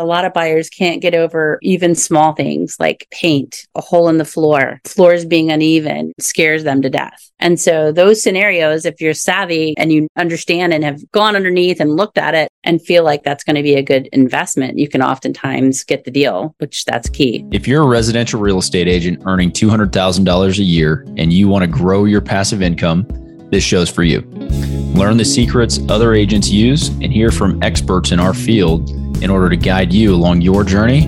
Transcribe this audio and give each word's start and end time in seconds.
A 0.00 0.04
lot 0.04 0.24
of 0.24 0.32
buyers 0.32 0.70
can't 0.70 1.02
get 1.02 1.14
over 1.14 1.58
even 1.60 1.94
small 1.94 2.32
things 2.32 2.76
like 2.80 3.06
paint, 3.10 3.66
a 3.74 3.82
hole 3.82 4.08
in 4.08 4.16
the 4.16 4.24
floor, 4.24 4.80
floors 4.86 5.26
being 5.26 5.50
uneven 5.50 6.14
scares 6.18 6.64
them 6.64 6.80
to 6.80 6.88
death. 6.88 7.30
And 7.38 7.60
so 7.60 7.92
those 7.92 8.22
scenarios, 8.22 8.86
if 8.86 8.98
you're 8.98 9.12
savvy 9.12 9.74
and 9.76 9.92
you 9.92 10.08
understand 10.16 10.72
and 10.72 10.82
have 10.84 11.02
gone 11.12 11.36
underneath 11.36 11.80
and 11.80 11.96
looked 11.96 12.16
at 12.16 12.34
it 12.34 12.50
and 12.64 12.80
feel 12.80 13.04
like 13.04 13.24
that's 13.24 13.44
going 13.44 13.56
to 13.56 13.62
be 13.62 13.74
a 13.74 13.82
good 13.82 14.08
investment, 14.10 14.78
you 14.78 14.88
can 14.88 15.02
oftentimes 15.02 15.84
get 15.84 16.04
the 16.04 16.10
deal, 16.10 16.54
which 16.58 16.86
that's 16.86 17.10
key. 17.10 17.44
If 17.52 17.68
you're 17.68 17.82
a 17.82 17.86
residential 17.86 18.40
real 18.40 18.58
estate 18.58 18.88
agent 18.88 19.22
earning 19.26 19.50
$200,000 19.50 20.58
a 20.58 20.62
year 20.62 21.04
and 21.18 21.30
you 21.30 21.46
want 21.46 21.62
to 21.62 21.66
grow 21.66 22.06
your 22.06 22.22
passive 22.22 22.62
income, 22.62 23.06
this 23.50 23.64
show's 23.64 23.90
for 23.90 24.02
you. 24.02 24.20
Learn 24.94 25.16
the 25.16 25.24
secrets 25.24 25.80
other 25.88 26.14
agents 26.14 26.50
use 26.50 26.88
and 26.88 27.12
hear 27.12 27.30
from 27.30 27.62
experts 27.62 28.12
in 28.12 28.20
our 28.20 28.34
field 28.34 28.90
in 29.22 29.30
order 29.30 29.48
to 29.48 29.56
guide 29.56 29.92
you 29.92 30.14
along 30.14 30.40
your 30.40 30.64
journey 30.64 31.02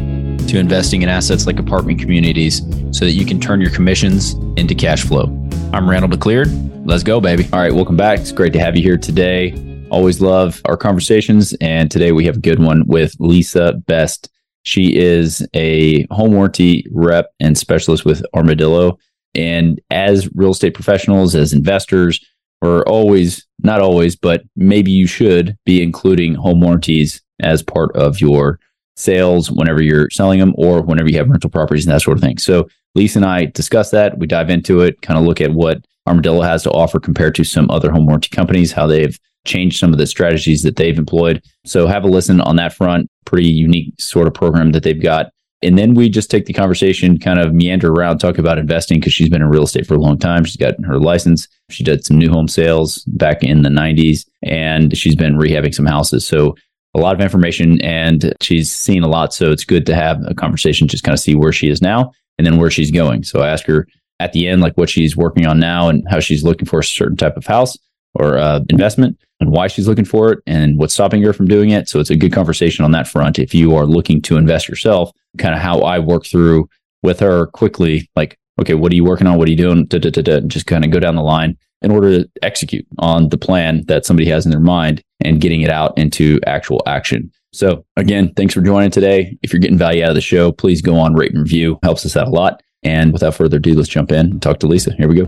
to 0.49 0.59
investing 0.59 1.03
in 1.03 1.09
assets 1.09 1.47
like 1.47 1.59
apartment 1.59 1.99
communities 1.99 2.59
so 2.91 3.05
that 3.05 3.13
you 3.13 3.25
can 3.25 3.41
turn 3.41 3.61
your 3.61 3.71
commissions 3.71 4.35
into 4.57 4.75
cash 4.75 5.05
flow. 5.05 5.25
I'm 5.73 5.89
Randal 5.89 6.11
McLeod. 6.11 6.83
Let's 6.85 7.03
go, 7.03 7.21
baby. 7.21 7.49
All 7.53 7.61
right, 7.61 7.73
welcome 7.73 7.97
back. 7.97 8.21
It's 8.21 8.33
great 8.33 8.53
to 8.55 8.59
have 8.59 8.77
you 8.77 8.83
here 8.83 8.99
today. 8.99 9.55
Always 9.91 10.21
love 10.21 10.61
our 10.65 10.77
conversations. 10.77 11.55
And 11.61 11.91
today 11.91 12.13
we 12.13 12.25
have 12.27 12.39
a 12.39 12.41
good 12.41 12.59
one 12.59 12.87
with 12.87 13.15
Lisa 13.19 13.75
Best. 13.87 14.29
She 14.65 14.97
is 14.97 15.47
a 15.55 16.07
home 16.11 16.33
warranty 16.33 16.87
rep 16.91 17.31
and 17.41 17.57
specialist 17.57 18.05
with 18.05 18.25
Armadillo. 18.35 18.99
And 19.35 19.81
as 19.91 20.29
real 20.35 20.51
estate 20.51 20.75
professionals, 20.75 21.35
as 21.35 21.53
investors, 21.53 22.21
we're 22.63 22.85
always, 22.85 23.47
not 23.63 23.81
always, 23.81 24.17
but 24.17 24.45
maybe 24.57 24.91
you 24.91 25.07
should 25.07 25.57
be 25.67 25.83
including 25.83 26.35
home 26.35 26.61
warranties 26.61 27.21
as 27.41 27.63
part 27.63 27.95
of 27.97 28.21
your 28.21 28.59
sales 28.97 29.51
whenever 29.51 29.83
you're 29.83 30.11
selling 30.11 30.39
them 30.39 30.55
or 30.57 30.81
whenever 30.81 31.11
you 31.11 31.19
have 31.19 31.29
rental 31.29 31.51
properties 31.51 31.85
and 31.85 31.93
that 31.93 32.03
sort 32.03 32.17
of 32.17 32.23
thing. 32.23 32.39
So 32.39 32.69
Lisa 32.95 33.19
and 33.19 33.27
I 33.27 33.47
discuss 33.47 33.91
that. 33.91 34.19
We 34.19 34.27
dive 34.27 34.51
into 34.51 34.81
it, 34.81 35.03
kind 35.03 35.19
of 35.19 35.25
look 35.25 35.41
at 35.41 35.53
what 35.53 35.85
Armadillo 36.07 36.43
has 36.43 36.63
to 36.65 36.71
offer 36.71 37.01
compared 37.01 37.35
to 37.37 37.45
some 37.45 37.71
other 37.71 37.91
home 37.91 38.07
warranty 38.07 38.29
companies, 38.29 38.73
how 38.73 38.87
they've 38.87 39.19
changed 39.45 39.79
some 39.79 39.93
of 39.93 39.99
the 39.99 40.07
strategies 40.07 40.63
that 40.63 40.77
they've 40.77 40.99
employed. 40.99 41.43
So 41.65 41.87
have 41.87 42.05
a 42.05 42.09
listen 42.09 42.41
on 42.41 42.57
that 42.57 42.75
front. 42.75 43.11
Pretty 43.25 43.49
unique 43.49 43.95
sort 43.99 44.27
of 44.27 44.35
program 44.35 44.73
that 44.73 44.83
they've 44.83 45.03
got. 45.03 45.33
And 45.63 45.79
then 45.79 45.95
we 45.95 46.09
just 46.09 46.31
take 46.31 46.47
the 46.47 46.53
conversation, 46.53 47.19
kind 47.19 47.39
of 47.39 47.55
meander 47.55 47.93
around, 47.93 48.19
talk 48.19 48.39
about 48.39 48.59
investing 48.59 48.99
because 48.99 49.13
she's 49.13 49.29
been 49.29 49.43
in 49.43 49.49
real 49.49 49.63
estate 49.63 49.87
for 49.87 49.95
a 49.95 49.99
long 49.99 50.19
time. 50.19 50.45
She's 50.45 50.57
got 50.57 50.75
her 50.85 50.99
license. 50.99 51.47
She 51.71 51.85
did 51.85 52.05
some 52.05 52.19
new 52.19 52.31
home 52.31 52.49
sales 52.49 52.99
back 53.05 53.43
in 53.43 53.63
the 53.63 53.69
90s 53.69 54.27
and 54.43 54.97
she's 54.97 55.15
been 55.15 55.39
rehabbing 55.39 55.75
some 55.75 55.87
houses. 55.87 56.27
So 56.27 56.57
a 56.95 57.01
lot 57.01 57.15
of 57.15 57.21
information 57.21 57.81
and 57.81 58.35
she's 58.41 58.71
seen 58.71 59.03
a 59.03 59.09
lot. 59.09 59.33
So 59.33 59.51
it's 59.51 59.65
good 59.65 59.87
to 59.87 59.95
have 59.95 60.21
a 60.27 60.35
conversation, 60.35 60.89
just 60.89 61.05
kind 61.05 61.15
of 61.15 61.21
see 61.21 61.35
where 61.35 61.53
she 61.53 61.69
is 61.69 61.81
now 61.81 62.13
and 62.39 62.47
then 62.47 62.59
where 62.59 62.71
she's 62.71 62.91
going. 62.91 63.23
So 63.23 63.41
I 63.41 63.49
ask 63.49 63.65
her 63.67 63.87
at 64.21 64.33
the 64.33 64.49
end, 64.49 64.63
like 64.63 64.77
what 64.77 64.91
she's 64.91 65.17
working 65.17 65.47
on 65.47 65.59
now 65.59 65.89
and 65.89 66.05
how 66.11 66.21
she's 66.21 66.45
looking 66.45 66.67
for 66.67 66.81
a 66.81 66.85
certain 66.85 67.17
type 67.17 67.37
of 67.37 67.47
house 67.47 67.79
or 68.15 68.37
uh, 68.37 68.61
investment 68.69 69.19
and 69.43 69.51
why 69.51 69.67
she's 69.67 69.89
looking 69.89 70.05
for 70.05 70.33
it 70.33 70.39
and 70.47 70.79
what's 70.79 70.95
stopping 70.95 71.21
her 71.23 71.33
from 71.33 71.47
doing 71.47 71.71
it. 71.71 71.89
So 71.89 72.01
it's 72.01 72.11
a 72.11 72.17
good 72.17 72.33
conversation 72.33 72.85
on 72.85 72.93
that 72.93 73.09
front. 73.09 73.39
If 73.39 73.55
you 73.55 73.75
are 73.77 73.85
looking 73.85 74.23
to 74.23 74.37
invest 74.37 74.69
yourself, 74.69 75.11
kind 75.37 75.55
of 75.55 75.61
how 75.61 75.81
I 75.81 75.99
work 75.99 76.25
through 76.25 76.69
with 77.03 77.21
her 77.21 77.47
quickly, 77.49 78.09
like, 78.17 78.39
okay, 78.61 78.75
what 78.75 78.93
are 78.93 78.95
you 78.95 79.05
working 79.05 79.27
on? 79.27 79.39
What 79.39 79.49
are 79.49 79.51
you 79.51 79.57
doing? 79.57 79.87
Da, 79.87 79.99
da, 79.99 80.11
da, 80.11 80.41
just 80.41 80.67
kind 80.67 80.85
of 80.85 80.91
go 80.91 81.01
down 81.01 81.17
the 81.17 81.23
line 81.23 81.59
in 81.83 81.91
order 81.91 82.23
to 82.23 82.31
execute 82.43 82.87
on 82.99 83.29
the 83.31 83.39
plan 83.39 83.85
that 83.87 84.07
somebody 84.07 84.29
has 84.29 84.47
in 84.47 84.53
their 84.53 84.61
mind 84.61 85.03
and 85.21 85.41
getting 85.41 85.63
it 85.63 85.71
out 85.71 85.99
into 85.99 86.39
actual 86.47 86.81
action. 86.87 87.31
So 87.53 87.85
again, 87.97 88.33
thanks 88.35 88.55
for 88.55 88.61
joining 88.63 88.91
today. 88.91 89.37
If 89.43 89.53
you're 89.53 89.61
getting 89.61 89.77
value 89.77 90.05
out 90.05 90.11
of 90.11 90.15
the 90.15 90.21
show, 90.21 90.53
please 90.53 90.81
go 90.81 90.97
on 90.97 91.15
rate 91.15 91.33
and 91.33 91.43
review. 91.43 91.79
Helps 91.83 92.07
us 92.07 92.17
out 92.17 92.29
a 92.29 92.31
lot. 92.31 92.63
And 92.85 93.13
without 93.13 93.35
further 93.35 93.57
ado, 93.57 93.75
let's 93.75 93.89
jump 93.89 94.13
in 94.13 94.31
and 94.31 94.43
talk 94.43 94.61
to 94.61 94.67
Lisa. 94.67 94.95
Here 94.95 95.09
we 95.09 95.17
go. 95.17 95.25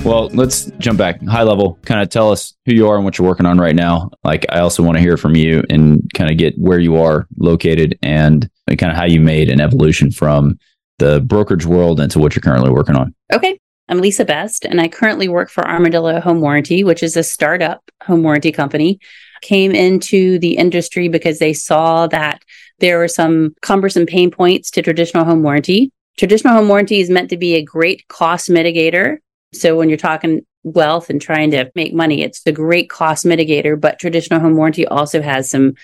Well, 0.04 0.30
let's 0.30 0.64
jump 0.78 0.98
back 0.98 1.22
high 1.22 1.44
level. 1.44 1.78
Kind 1.84 2.02
of 2.02 2.08
tell 2.08 2.32
us 2.32 2.54
who 2.66 2.74
you 2.74 2.88
are 2.88 2.96
and 2.96 3.04
what 3.04 3.18
you're 3.18 3.26
working 3.26 3.46
on 3.46 3.58
right 3.58 3.74
now. 3.74 4.10
Like, 4.24 4.44
I 4.50 4.58
also 4.58 4.82
want 4.82 4.96
to 4.96 5.00
hear 5.00 5.16
from 5.16 5.36
you 5.36 5.62
and 5.70 6.02
kind 6.14 6.28
of 6.28 6.36
get 6.36 6.58
where 6.58 6.80
you 6.80 6.96
are 6.96 7.28
located 7.38 7.96
and 8.02 8.50
kind 8.66 8.91
of 8.91 8.96
how 8.96 9.04
you 9.04 9.20
made 9.20 9.48
an 9.48 9.60
evolution 9.60 10.10
from 10.10 10.58
the 10.98 11.20
brokerage 11.20 11.64
world 11.64 12.00
into 12.00 12.18
what 12.18 12.34
you're 12.34 12.42
currently 12.42 12.70
working 12.70 12.96
on. 12.96 13.14
Okay. 13.32 13.58
I'm 13.88 14.00
Lisa 14.00 14.24
Best, 14.24 14.64
and 14.64 14.80
I 14.80 14.88
currently 14.88 15.28
work 15.28 15.50
for 15.50 15.66
Armadillo 15.66 16.20
Home 16.20 16.41
Warranty, 16.41 16.82
which 16.82 17.02
is 17.02 17.16
a 17.16 17.22
startup 17.22 17.82
home 18.02 18.22
warranty 18.22 18.50
company. 18.50 18.98
Came 19.42 19.72
into 19.72 20.38
the 20.38 20.56
industry 20.56 21.08
because 21.08 21.38
they 21.38 21.52
saw 21.52 22.06
that 22.08 22.42
there 22.78 22.98
were 22.98 23.08
some 23.08 23.54
cumbersome 23.62 24.06
pain 24.06 24.30
points 24.30 24.70
to 24.72 24.82
traditional 24.82 25.24
home 25.24 25.42
warranty. 25.42 25.92
Traditional 26.16 26.54
home 26.54 26.68
warranty 26.68 27.00
is 27.00 27.10
meant 27.10 27.30
to 27.30 27.36
be 27.36 27.54
a 27.54 27.64
great 27.64 28.06
cost 28.08 28.48
mitigator. 28.48 29.18
So 29.52 29.76
when 29.76 29.88
you're 29.88 29.98
talking 29.98 30.46
wealth 30.62 31.10
and 31.10 31.20
trying 31.20 31.50
to 31.52 31.70
make 31.74 31.92
money, 31.92 32.22
it's 32.22 32.42
the 32.42 32.52
great 32.52 32.88
cost 32.88 33.24
mitigator. 33.24 33.80
But 33.80 33.98
traditional 33.98 34.40
home 34.40 34.56
warranty 34.56 34.86
also 34.86 35.20
has 35.20 35.50
some 35.50 35.74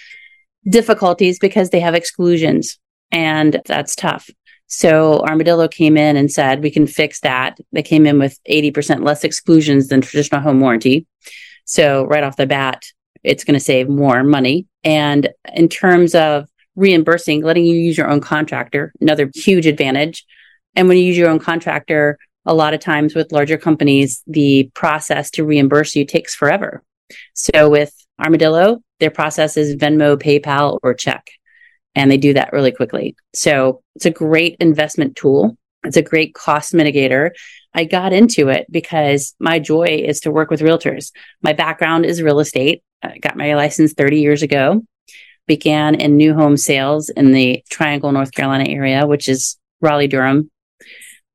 difficulties 0.69 1.39
because 1.39 1.71
they 1.71 1.81
have 1.81 1.95
exclusions, 1.95 2.79
and 3.11 3.61
that's 3.67 3.97
tough. 3.97 4.31
So 4.67 5.21
Armadillo 5.21 5.67
came 5.67 5.97
in 5.97 6.17
and 6.17 6.31
said, 6.31 6.63
we 6.63 6.71
can 6.71 6.87
fix 6.87 7.21
that. 7.21 7.59
They 7.73 7.83
came 7.83 8.07
in 8.07 8.19
with 8.19 8.39
80% 8.51 9.03
less 9.03 9.25
exclusions 9.25 9.89
than 9.89 10.03
traditional 10.03 10.43
home 10.43 10.61
warranty. 10.61 11.07
So 11.65 12.05
right 12.05 12.23
off 12.23 12.37
the 12.37 12.47
bat, 12.47 12.85
it's 13.25 13.45
going 13.45 13.59
to 13.59 13.65
save 13.65 13.89
more 13.89 14.23
money. 14.23 14.67
And 14.85 15.31
in 15.55 15.69
terms 15.69 16.15
of 16.15 16.49
reimbursing, 16.77 17.43
letting 17.43 17.65
you 17.65 17.77
use 17.77 17.97
your 17.97 18.11
own 18.11 18.21
contractor, 18.21 18.93
another 19.01 19.31
huge 19.35 19.67
advantage. 19.67 20.25
And 20.77 20.87
when 20.87 20.99
you 20.99 21.05
use 21.05 21.17
your 21.17 21.31
own 21.31 21.39
contractor, 21.39 22.19
a 22.49 22.55
lot 22.55 22.75
of 22.75 22.81
times 22.81 23.15
with 23.15 23.31
larger 23.31 23.59
companies, 23.59 24.23
the 24.27 24.71
process 24.75 25.31
to 25.33 25.45
reimburse 25.45 25.95
you 25.95 26.05
takes 26.05 26.35
forever. 26.35 26.83
So 27.35 27.71
with 27.71 27.95
Armadillo, 28.19 28.81
their 28.99 29.11
process 29.11 29.57
is 29.57 29.77
Venmo, 29.77 30.17
PayPal, 30.17 30.81
or 30.83 30.95
check 30.95 31.29
and 31.99 32.11
they 32.11 32.17
do 32.17 32.33
that 32.35 32.53
really 32.53 32.71
quickly. 32.71 33.17
So 33.35 33.83
it's 33.97 34.07
a 34.07 34.11
great 34.11 34.57
investment 34.61 35.17
tool. 35.17 35.57
It's 35.83 35.97
a 35.97 36.03
great 36.03 36.33
cost 36.33 36.73
mitigator. 36.73 37.31
I 37.75 37.85
got 37.85 38.13
into 38.13 38.49
it 38.49 38.67
because 38.71 39.35
my 39.41 39.59
joy 39.59 40.05
is 40.07 40.21
to 40.21 40.31
work 40.31 40.49
with 40.49 40.61
realtors. 40.61 41.11
My 41.43 41.53
background 41.53 42.07
is 42.07 42.23
real 42.23 42.39
estate. 42.39 42.85
I 43.03 43.19
got 43.19 43.37
my 43.37 43.55
license 43.55 43.95
30 43.95 44.21
years 44.21 44.43
ago, 44.43 44.83
began 45.49 45.97
in 45.97 46.17
new 46.17 46.35
home 46.35 46.57
sales 46.57 47.09
in 47.09 47.33
the 47.33 47.65
Triangle, 47.69 48.13
North 48.13 48.33
Carolina 48.33 48.69
area, 48.69 49.05
which 49.05 49.29
is 49.29 49.57
Raleigh, 49.81 50.07
Durham, 50.07 50.51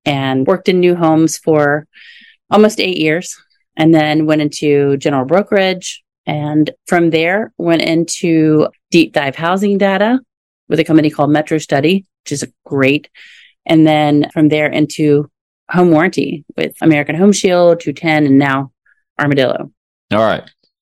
and 0.05 0.47
worked 0.47 0.69
in 0.69 0.79
new 0.79 0.95
homes 0.95 1.37
for 1.37 1.87
almost 2.49 2.79
eight 2.79 2.97
years 2.97 3.35
and 3.75 3.93
then 3.93 4.25
went 4.25 4.41
into 4.41 4.97
general 4.97 5.25
brokerage. 5.25 6.03
And 6.25 6.71
from 6.87 7.09
there, 7.09 7.53
went 7.57 7.81
into 7.81 8.67
deep 8.91 9.13
dive 9.13 9.35
housing 9.35 9.77
data 9.77 10.19
with 10.69 10.79
a 10.79 10.83
company 10.83 11.09
called 11.09 11.29
Metrostudy, 11.29 12.05
which 12.23 12.31
is 12.31 12.47
great. 12.65 13.09
And 13.65 13.85
then 13.85 14.29
from 14.31 14.49
there 14.49 14.67
into 14.67 15.29
home 15.69 15.91
warranty 15.91 16.45
with 16.55 16.75
American 16.81 17.15
Home 17.15 17.31
Shield, 17.31 17.79
210, 17.79 18.25
and 18.25 18.37
now 18.37 18.71
Armadillo. 19.19 19.71
All 20.11 20.19
right. 20.19 20.49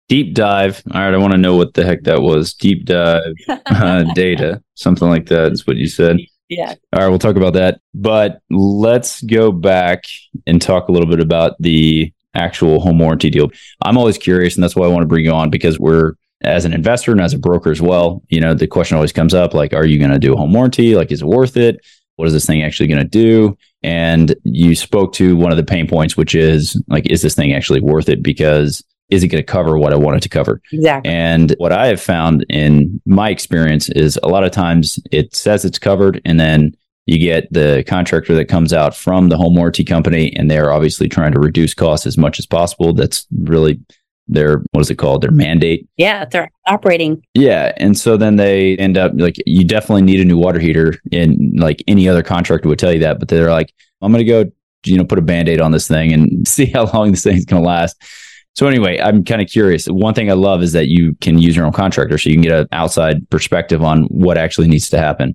Deep 0.08 0.36
dive. 0.36 0.84
All 0.94 1.01
right. 1.01 1.13
I 1.13 1.18
want 1.18 1.31
to 1.31 1.40
know 1.40 1.56
what 1.56 1.74
the 1.74 1.84
heck 1.84 2.04
that 2.04 2.22
was. 2.22 2.54
Deep 2.54 2.86
dive 2.86 3.34
uh, 3.48 4.04
data, 4.13 4.62
something 4.75 5.08
like 5.08 5.28
that 5.28 5.51
is 5.51 5.66
what 5.66 5.78
you 5.78 5.88
said. 5.88 6.18
Yeah. 6.50 6.75
All 6.94 7.01
right. 7.01 7.09
We'll 7.09 7.19
talk 7.19 7.38
about 7.38 7.53
that. 7.53 7.81
But 7.94 8.42
let's 8.50 9.21
go 9.24 9.51
back 9.51 10.06
and 10.45 10.62
talk 10.62 10.88
a 10.88 10.92
little 10.92 11.09
bit 11.09 11.19
about 11.19 11.56
the 11.59 12.13
actual 12.36 12.80
home 12.80 13.00
warranty 13.00 13.30
deal. 13.30 13.50
I'm 13.83 13.97
always 13.97 14.18
curious, 14.18 14.56
and 14.56 14.63
that's 14.63 14.75
why 14.75 14.86
I 14.86 14.89
want 14.89 15.03
to 15.03 15.07
bring 15.07 15.25
you 15.25 15.31
on 15.31 15.50
because 15.50 15.80
we're 15.80 16.13
as 16.44 16.65
an 16.65 16.74
investor 16.74 17.12
and 17.12 17.21
as 17.21 17.33
a 17.33 17.39
broker 17.39 17.71
as 17.71 17.81
well, 17.81 18.21
you 18.30 18.39
know, 18.39 18.53
the 18.53 18.68
question 18.68 18.95
always 18.95 19.12
comes 19.12 19.33
up 19.33 19.53
like, 19.53 19.74
are 19.74 19.86
you 19.86 19.97
going 19.97 20.12
to 20.12 20.19
do 20.19 20.33
a 20.33 20.38
home 20.38 20.53
warranty? 20.53 20.95
Like, 20.95 21.12
is 21.12 21.21
it 21.21 21.27
worth 21.27 21.57
it? 21.57 21.83
What 22.18 22.27
is 22.27 22.33
this 22.33 22.45
thing 22.45 22.63
actually 22.63 22.88
going 22.88 23.01
to 23.01 23.07
do? 23.07 23.57
And 23.83 24.36
you 24.44 24.75
spoke 24.75 25.13
to 25.13 25.36
one 25.36 25.51
of 25.51 25.57
the 25.57 25.63
pain 25.63 25.88
points, 25.88 26.15
which 26.15 26.36
is 26.36 26.81
like, 26.88 27.09
is 27.09 27.21
this 27.21 27.36
thing 27.36 27.53
actually 27.53 27.81
worth 27.81 28.09
it? 28.09 28.21
Because 28.21 28.83
is 29.10 29.24
it 29.24 29.28
going 29.28 29.44
to 29.44 29.46
cover 29.46 29.78
what 29.78 29.94
I 29.94 29.98
want 29.98 30.18
it 30.18 30.24
to 30.24 30.30
cover? 30.30 30.62
Exactly. 30.72 31.12
And 31.12 31.56
what 31.57 31.72
I 31.72 31.88
have 31.88 32.02
found 32.02 32.46
in 32.50 33.02
my 33.06 33.30
experience 33.30 33.90
is 33.90 34.19
a 34.24 34.28
lot 34.28 34.44
of 34.44 34.52
times 34.52 35.00
it 35.12 35.36
says 35.36 35.66
it's 35.66 35.80
covered 35.80 36.22
and 36.25 36.40
then 36.40 36.75
you 37.06 37.19
get 37.19 37.52
the 37.52 37.84
contractor 37.88 38.34
that 38.34 38.46
comes 38.46 38.74
out 38.74 38.96
from 38.96 39.30
the 39.30 39.38
home 39.38 39.56
warranty 39.56 39.84
company 39.84 40.36
and 40.36 40.50
they're 40.50 40.72
obviously 40.72 41.07
trying 41.07 41.34
to 41.34 41.40
reduce 41.40 41.74
costs 41.74 42.07
as 42.07 42.18
much 42.18 42.40
as 42.40 42.48
possible. 42.48 42.94
That's 42.94 43.28
really 43.31 43.80
their 44.28 44.63
what 44.72 44.81
is 44.81 44.90
it 44.90 44.96
called 44.96 45.22
their 45.22 45.31
mandate 45.31 45.88
yeah 45.98 46.25
they're 46.25 46.51
operating 46.68 47.24
yeah 47.36 47.72
and 47.78 47.98
so 47.98 48.18
then 48.18 48.38
they 48.38 48.75
end 48.78 48.98
up 48.98 49.12
like 49.16 49.36
you 49.46 49.63
definitely 49.63 50.01
need 50.01 50.19
a 50.19 50.25
new 50.25 50.38
water 50.38 50.60
heater 50.60 50.96
and 51.12 51.60
like 51.60 51.84
any 51.88 52.10
other 52.10 52.24
contractor 52.24 52.68
would 52.68 52.80
tell 52.80 52.92
you 52.92 53.00
that 53.00 53.19
but 53.19 53.28
they're 53.28 53.51
like 53.51 53.72
i'm 54.01 54.12
gonna 54.12 54.24
go 54.24 54.44
you 54.84 54.98
know 54.98 55.06
put 55.06 55.19
a 55.19 55.22
band-aid 55.22 55.62
on 55.62 55.72
this 55.72 55.88
thing 55.88 56.12
and 56.12 56.48
see 56.48 56.66
how 56.66 56.86
long 56.92 57.12
this 57.12 57.24
thing's 57.24 57.46
gonna 57.46 57.62
last 57.62 58.01
so 58.56 58.68
anyway 58.68 59.00
i'm 59.00 59.24
kind 59.24 59.42
of 59.42 59.48
curious 59.48 59.86
one 59.88 60.13
thing 60.13 60.30
i 60.30 60.34
love 60.34 60.63
is 60.63 60.72
that 60.74 60.88
you 60.88 61.16
can 61.22 61.38
use 61.38 61.56
your 61.56 61.66
own 61.66 61.74
contractor 61.74 62.18
so 62.18 62.30
you 62.30 62.36
can 62.36 62.44
get 62.44 62.52
an 62.52 62.68
outside 62.72 63.30
perspective 63.30 63.84
on 63.84 64.04
what 64.06 64.38
actually 64.38 64.68
needs 64.68 64.90
to 64.90 64.98
happen 64.98 65.34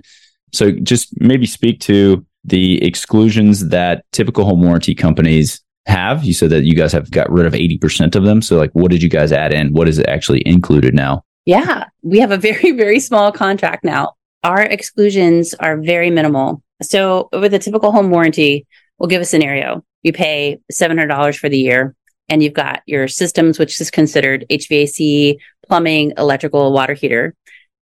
so 0.53 0.73
just 0.73 1.09
maybe 1.21 1.47
speak 1.47 1.81
to 1.81 2.25
the 2.45 2.83
exclusions 2.83 3.69
that 3.69 4.05
typical 4.13 4.45
home 4.45 4.63
warranty 4.63 4.95
companies 4.95 5.61
have? 5.87 6.25
You 6.25 6.35
said 6.35 6.51
that 6.51 6.65
you 6.65 6.75
guys 6.75 6.93
have 6.93 7.11
got 7.11 7.31
rid 7.31 7.47
of 7.47 7.53
80% 7.53 8.15
of 8.15 8.25
them. 8.25 8.43
So, 8.43 8.57
like, 8.57 8.71
what 8.73 8.91
did 8.91 9.03
you 9.03 9.09
guys 9.09 9.33
add 9.33 9.53
in? 9.53 9.73
What 9.73 9.89
is 9.89 9.99
it 9.99 10.09
actually 10.09 10.43
included 10.47 10.95
now? 10.95 11.23
Yeah, 11.47 11.87
we 12.03 12.19
have 12.21 12.31
a 12.31 12.37
very, 12.37 12.73
very 12.73 13.01
small 13.01 13.33
contract 13.33 13.85
now. 13.85 14.15
Our 14.43 14.63
exclusions 14.63 15.55
are 15.55 15.77
very 15.77 16.11
minimal. 16.11 16.63
So, 16.83 17.29
with 17.33 17.55
a 17.55 17.59
typical 17.59 17.93
home 17.93 18.11
warranty, 18.11 18.67
we'll 18.99 19.09
give 19.09 19.23
a 19.23 19.27
scenario. 19.27 19.85
You 20.03 20.13
pay 20.15 20.61
$700 20.73 21.37
for 21.37 21.51
the 21.51 21.59
year, 21.59 21.95
and 22.31 22.43
you've 22.43 22.55
got 22.55 22.83
your 22.87 23.09
systems, 23.09 23.59
which 23.59 23.81
is 23.81 23.91
considered 23.91 24.47
HVAC, 24.49 25.37
plumbing, 25.67 26.15
electrical, 26.17 26.73
water 26.73 26.95
heater, 26.95 27.35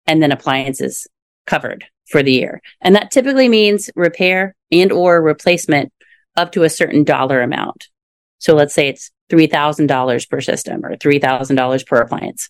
and 0.08 0.22
then 0.24 0.32
appliances 0.32 1.08
covered 1.48 1.86
for 2.08 2.24
the 2.24 2.32
year. 2.32 2.62
And 2.82 2.96
that 2.96 3.12
typically 3.12 3.50
means 3.50 3.90
repair 3.96 4.56
and 4.72 4.92
or 4.92 5.22
replacement 5.22 5.92
up 6.38 6.52
to 6.54 6.64
a 6.64 6.70
certain 6.70 7.04
dollar 7.04 7.42
amount. 7.42 7.90
So 8.40 8.54
let's 8.54 8.74
say 8.74 8.88
it's 8.88 9.12
$3,000 9.32 10.30
per 10.30 10.42
system 10.42 10.86
or 10.86 10.96
$3,000 10.96 11.86
per 11.88 11.98
appliance. 11.98 12.50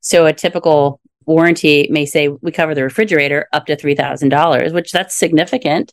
So 0.00 0.26
a 0.26 0.32
typical 0.32 1.00
warranty 1.24 1.88
may 1.90 2.06
say 2.06 2.28
we 2.28 2.50
cover 2.50 2.74
the 2.74 2.82
refrigerator 2.82 3.48
up 3.52 3.66
to 3.66 3.76
$3,000, 3.76 4.72
which 4.72 4.90
that's 4.90 5.14
significant. 5.14 5.92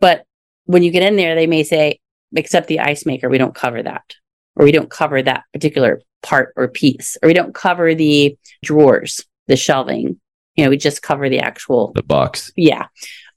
But 0.00 0.24
when 0.64 0.82
you 0.82 0.90
get 0.90 1.02
in 1.02 1.16
there, 1.16 1.34
they 1.34 1.46
may 1.46 1.62
say, 1.62 2.00
except 2.34 2.66
the 2.66 2.80
ice 2.80 3.06
maker, 3.06 3.28
we 3.28 3.38
don't 3.38 3.54
cover 3.54 3.82
that, 3.82 4.16
or 4.56 4.64
we 4.64 4.72
don't 4.72 4.90
cover 4.90 5.22
that 5.22 5.44
particular 5.52 6.00
part 6.22 6.52
or 6.56 6.68
piece, 6.68 7.16
or 7.22 7.28
we 7.28 7.34
don't 7.34 7.54
cover 7.54 7.94
the 7.94 8.36
drawers, 8.64 9.24
the 9.46 9.56
shelving. 9.56 10.20
You 10.56 10.64
know, 10.64 10.70
we 10.70 10.78
just 10.78 11.02
cover 11.02 11.28
the 11.28 11.40
actual 11.40 11.92
the 11.94 12.02
box. 12.02 12.50
Yeah. 12.56 12.86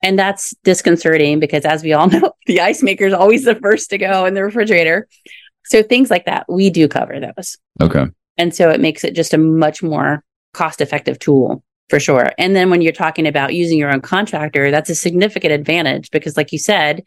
And 0.01 0.17
that's 0.17 0.55
disconcerting 0.63 1.39
because, 1.39 1.65
as 1.65 1.83
we 1.83 1.93
all 1.93 2.07
know, 2.09 2.31
the 2.45 2.61
ice 2.61 2.81
maker 2.81 3.05
is 3.05 3.13
always 3.13 3.43
the 3.43 3.55
first 3.55 3.89
to 3.89 3.97
go 3.97 4.25
in 4.25 4.33
the 4.33 4.43
refrigerator. 4.43 5.07
So 5.65 5.83
things 5.83 6.09
like 6.09 6.25
that, 6.25 6.45
we 6.49 6.69
do 6.69 6.87
cover 6.87 7.19
those. 7.19 7.57
Okay. 7.81 8.05
And 8.37 8.55
so 8.55 8.69
it 8.69 8.79
makes 8.79 9.03
it 9.03 9.13
just 9.13 9.33
a 9.33 9.37
much 9.37 9.83
more 9.83 10.23
cost 10.53 10.81
effective 10.81 11.19
tool 11.19 11.63
for 11.89 11.99
sure. 11.99 12.31
And 12.37 12.55
then 12.55 12.69
when 12.69 12.81
you're 12.81 12.93
talking 12.93 13.27
about 13.27 13.53
using 13.53 13.77
your 13.77 13.91
own 13.91 14.01
contractor, 14.01 14.71
that's 14.71 14.89
a 14.89 14.95
significant 14.95 15.53
advantage 15.53 16.09
because, 16.11 16.37
like 16.37 16.51
you 16.51 16.59
said, 16.59 17.03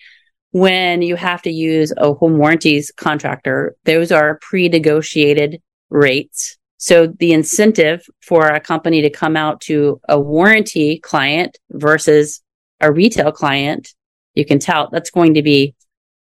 when 0.52 1.02
you 1.02 1.16
have 1.16 1.42
to 1.42 1.50
use 1.50 1.92
a 1.96 2.12
home 2.14 2.38
warranties 2.38 2.92
contractor, 2.96 3.74
those 3.84 4.12
are 4.12 4.38
pre 4.40 4.68
negotiated 4.68 5.60
rates. 5.90 6.56
So 6.76 7.06
the 7.06 7.32
incentive 7.32 8.04
for 8.22 8.48
a 8.48 8.60
company 8.60 9.02
to 9.02 9.10
come 9.10 9.36
out 9.36 9.60
to 9.62 10.00
a 10.08 10.18
warranty 10.18 10.98
client 10.98 11.58
versus 11.70 12.42
a 12.80 12.92
retail 12.92 13.32
client, 13.32 13.94
you 14.34 14.44
can 14.44 14.58
tell 14.58 14.88
that's 14.90 15.10
going 15.10 15.34
to 15.34 15.42
be 15.42 15.74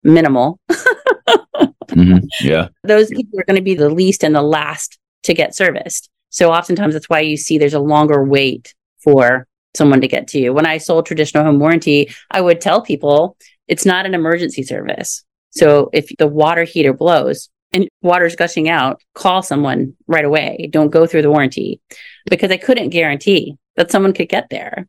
minimal. 0.02 0.58
mm-hmm. 0.70 2.18
Yeah. 2.40 2.68
Those 2.84 3.10
people 3.10 3.38
are 3.38 3.44
going 3.44 3.58
to 3.58 3.62
be 3.62 3.74
the 3.74 3.90
least 3.90 4.24
and 4.24 4.34
the 4.34 4.42
last 4.42 4.98
to 5.24 5.34
get 5.34 5.54
serviced. 5.54 6.10
So 6.30 6.52
oftentimes 6.52 6.94
that's 6.94 7.08
why 7.08 7.20
you 7.20 7.36
see 7.36 7.58
there's 7.58 7.74
a 7.74 7.80
longer 7.80 8.24
wait 8.24 8.74
for 9.02 9.46
someone 9.74 10.00
to 10.00 10.08
get 10.08 10.28
to 10.28 10.38
you. 10.38 10.52
When 10.52 10.66
I 10.66 10.78
sold 10.78 11.06
traditional 11.06 11.44
home 11.44 11.58
warranty, 11.58 12.12
I 12.30 12.40
would 12.40 12.60
tell 12.60 12.82
people 12.82 13.36
it's 13.68 13.86
not 13.86 14.06
an 14.06 14.14
emergency 14.14 14.62
service. 14.62 15.24
So 15.50 15.90
if 15.92 16.10
the 16.18 16.26
water 16.26 16.64
heater 16.64 16.92
blows 16.92 17.48
and 17.72 17.88
water's 18.02 18.36
gushing 18.36 18.68
out, 18.68 19.00
call 19.14 19.42
someone 19.42 19.94
right 20.06 20.24
away. 20.24 20.68
Don't 20.70 20.90
go 20.90 21.06
through 21.06 21.22
the 21.22 21.30
warranty 21.30 21.80
because 22.28 22.50
I 22.50 22.56
couldn't 22.56 22.90
guarantee 22.90 23.56
that 23.76 23.90
someone 23.90 24.12
could 24.12 24.28
get 24.28 24.48
there. 24.50 24.86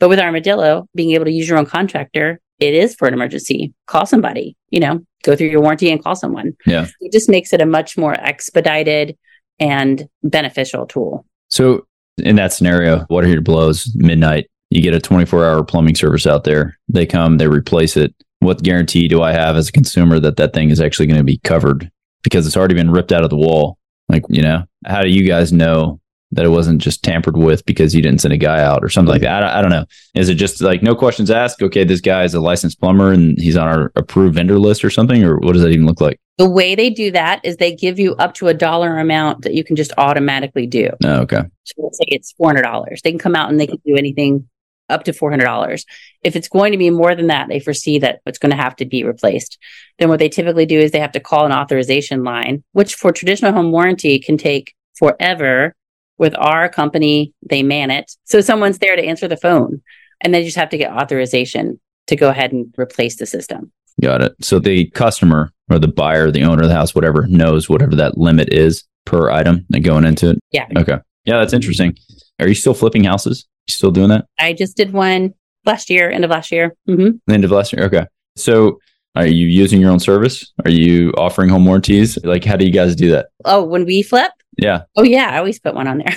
But 0.00 0.08
with 0.08 0.18
Armadillo, 0.18 0.88
being 0.94 1.12
able 1.12 1.26
to 1.26 1.30
use 1.30 1.48
your 1.48 1.58
own 1.58 1.66
contractor, 1.66 2.40
it 2.58 2.74
is 2.74 2.94
for 2.94 3.06
an 3.06 3.14
emergency. 3.14 3.72
Call 3.86 4.06
somebody, 4.06 4.56
you 4.70 4.80
know, 4.80 5.04
go 5.22 5.36
through 5.36 5.48
your 5.48 5.60
warranty 5.60 5.90
and 5.90 6.02
call 6.02 6.16
someone. 6.16 6.56
Yeah. 6.66 6.88
It 7.00 7.12
just 7.12 7.28
makes 7.28 7.52
it 7.52 7.60
a 7.60 7.66
much 7.66 7.96
more 7.98 8.14
expedited 8.14 9.16
and 9.58 10.08
beneficial 10.22 10.86
tool. 10.86 11.26
So 11.50 11.86
in 12.18 12.36
that 12.36 12.52
scenario, 12.52 13.06
water 13.08 13.26
heater 13.26 13.40
blows 13.40 13.90
midnight, 13.94 14.48
you 14.70 14.82
get 14.82 14.94
a 14.94 15.00
24 15.00 15.44
hour 15.44 15.64
plumbing 15.64 15.94
service 15.94 16.26
out 16.26 16.44
there. 16.44 16.78
They 16.88 17.06
come, 17.06 17.38
they 17.38 17.46
replace 17.46 17.96
it. 17.96 18.14
What 18.40 18.62
guarantee 18.62 19.06
do 19.06 19.22
I 19.22 19.32
have 19.32 19.56
as 19.56 19.68
a 19.68 19.72
consumer 19.72 20.18
that 20.18 20.36
that 20.36 20.52
thing 20.52 20.70
is 20.70 20.80
actually 20.80 21.06
going 21.06 21.18
to 21.18 21.24
be 21.24 21.38
covered 21.38 21.90
because 22.22 22.46
it's 22.46 22.56
already 22.56 22.74
been 22.74 22.90
ripped 22.90 23.12
out 23.12 23.24
of 23.24 23.30
the 23.30 23.36
wall? 23.36 23.78
Like, 24.08 24.24
you 24.28 24.42
know, 24.42 24.64
how 24.86 25.02
do 25.02 25.08
you 25.08 25.26
guys 25.26 25.52
know 25.52 26.00
that 26.32 26.44
it 26.44 26.48
wasn't 26.48 26.80
just 26.80 27.02
tampered 27.02 27.36
with 27.36 27.64
because 27.66 27.94
you 27.94 28.02
didn't 28.02 28.20
send 28.20 28.32
a 28.32 28.38
guy 28.38 28.62
out 28.62 28.82
or 28.82 28.88
something 28.88 29.12
like 29.12 29.20
that. 29.20 29.36
I 29.36 29.40
don't, 29.40 29.50
I 29.50 29.62
don't, 29.62 29.70
know. 29.70 29.84
Is 30.14 30.28
it 30.28 30.34
just 30.34 30.60
like 30.60 30.82
no 30.82 30.94
questions 30.94 31.30
asked? 31.30 31.62
Okay, 31.62 31.84
this 31.84 32.00
guy 32.00 32.24
is 32.24 32.34
a 32.34 32.40
licensed 32.40 32.80
plumber 32.80 33.12
and 33.12 33.38
he's 33.38 33.56
on 33.56 33.68
our 33.68 33.92
approved 33.96 34.34
vendor 34.34 34.58
list 34.58 34.84
or 34.84 34.90
something, 34.90 35.22
or 35.22 35.36
what 35.38 35.52
does 35.52 35.62
that 35.62 35.70
even 35.70 35.86
look 35.86 36.00
like? 36.00 36.18
The 36.38 36.48
way 36.48 36.74
they 36.74 36.90
do 36.90 37.10
that 37.10 37.44
is 37.44 37.56
they 37.56 37.74
give 37.74 37.98
you 37.98 38.14
up 38.16 38.34
to 38.34 38.48
a 38.48 38.54
dollar 38.54 38.98
amount 38.98 39.42
that 39.42 39.54
you 39.54 39.62
can 39.62 39.76
just 39.76 39.92
automatically 39.98 40.66
do. 40.66 40.88
Oh, 41.04 41.20
okay. 41.20 41.42
So 41.64 41.74
let's 41.82 41.98
say 41.98 42.04
it's 42.08 42.32
four 42.32 42.48
hundred 42.48 42.62
dollars. 42.62 43.02
They 43.02 43.10
can 43.10 43.18
come 43.18 43.36
out 43.36 43.50
and 43.50 43.60
they 43.60 43.66
can 43.66 43.80
do 43.84 43.96
anything 43.96 44.48
up 44.88 45.04
to 45.04 45.12
four 45.12 45.30
hundred 45.30 45.44
dollars. 45.44 45.84
If 46.22 46.34
it's 46.34 46.48
going 46.48 46.72
to 46.72 46.78
be 46.78 46.90
more 46.90 47.14
than 47.14 47.26
that, 47.26 47.48
they 47.48 47.60
foresee 47.60 47.98
that 47.98 48.20
it's 48.24 48.38
going 48.38 48.50
to 48.50 48.56
have 48.56 48.76
to 48.76 48.86
be 48.86 49.04
replaced. 49.04 49.58
Then 49.98 50.08
what 50.08 50.18
they 50.18 50.30
typically 50.30 50.66
do 50.66 50.78
is 50.78 50.90
they 50.90 51.00
have 51.00 51.12
to 51.12 51.20
call 51.20 51.44
an 51.44 51.52
authorization 51.52 52.24
line, 52.24 52.64
which 52.72 52.94
for 52.94 53.12
traditional 53.12 53.52
home 53.52 53.70
warranty 53.70 54.18
can 54.18 54.38
take 54.38 54.74
forever 54.94 55.74
with 56.22 56.38
our 56.38 56.68
company, 56.68 57.34
they 57.50 57.64
man 57.64 57.90
it. 57.90 58.12
So 58.22 58.40
someone's 58.40 58.78
there 58.78 58.94
to 58.94 59.04
answer 59.04 59.26
the 59.26 59.36
phone 59.36 59.82
and 60.20 60.32
they 60.32 60.44
just 60.44 60.56
have 60.56 60.68
to 60.68 60.78
get 60.78 60.92
authorization 60.92 61.80
to 62.06 62.14
go 62.14 62.30
ahead 62.30 62.52
and 62.52 62.72
replace 62.78 63.16
the 63.16 63.26
system. 63.26 63.72
Got 64.00 64.22
it. 64.22 64.32
So 64.40 64.60
the 64.60 64.88
customer 64.90 65.50
or 65.68 65.80
the 65.80 65.88
buyer, 65.88 66.30
the 66.30 66.44
owner 66.44 66.62
of 66.62 66.68
the 66.68 66.76
house, 66.76 66.94
whatever, 66.94 67.26
knows 67.26 67.68
whatever 67.68 67.96
that 67.96 68.16
limit 68.16 68.52
is 68.52 68.84
per 69.04 69.30
item 69.30 69.66
and 69.74 69.82
going 69.82 70.04
into 70.04 70.30
it. 70.30 70.38
Yeah. 70.52 70.68
Okay. 70.76 70.98
Yeah, 71.24 71.38
that's 71.40 71.52
interesting. 71.52 71.98
Are 72.38 72.46
you 72.46 72.54
still 72.54 72.72
flipping 72.72 73.02
houses? 73.02 73.44
You 73.66 73.72
still 73.72 73.90
doing 73.90 74.10
that? 74.10 74.26
I 74.38 74.52
just 74.52 74.76
did 74.76 74.92
one 74.92 75.34
last 75.66 75.90
year, 75.90 76.08
end 76.08 76.24
of 76.24 76.30
last 76.30 76.52
year. 76.52 76.76
Mm-hmm. 76.88 77.32
End 77.32 77.44
of 77.44 77.50
last 77.50 77.72
year. 77.72 77.84
Okay. 77.86 78.06
So 78.36 78.78
are 79.16 79.26
you 79.26 79.48
using 79.48 79.80
your 79.80 79.90
own 79.90 79.98
service? 79.98 80.52
Are 80.64 80.70
you 80.70 81.10
offering 81.18 81.48
home 81.48 81.66
warranties? 81.66 82.16
Like, 82.24 82.44
how 82.44 82.54
do 82.54 82.64
you 82.64 82.72
guys 82.72 82.94
do 82.94 83.10
that? 83.10 83.26
Oh, 83.44 83.64
when 83.64 83.84
we 83.84 84.02
flip? 84.02 84.30
Yeah. 84.58 84.82
Oh 84.96 85.02
yeah, 85.02 85.30
I 85.30 85.38
always 85.38 85.58
put 85.58 85.74
one 85.74 85.88
on 85.88 85.98
there. 85.98 86.16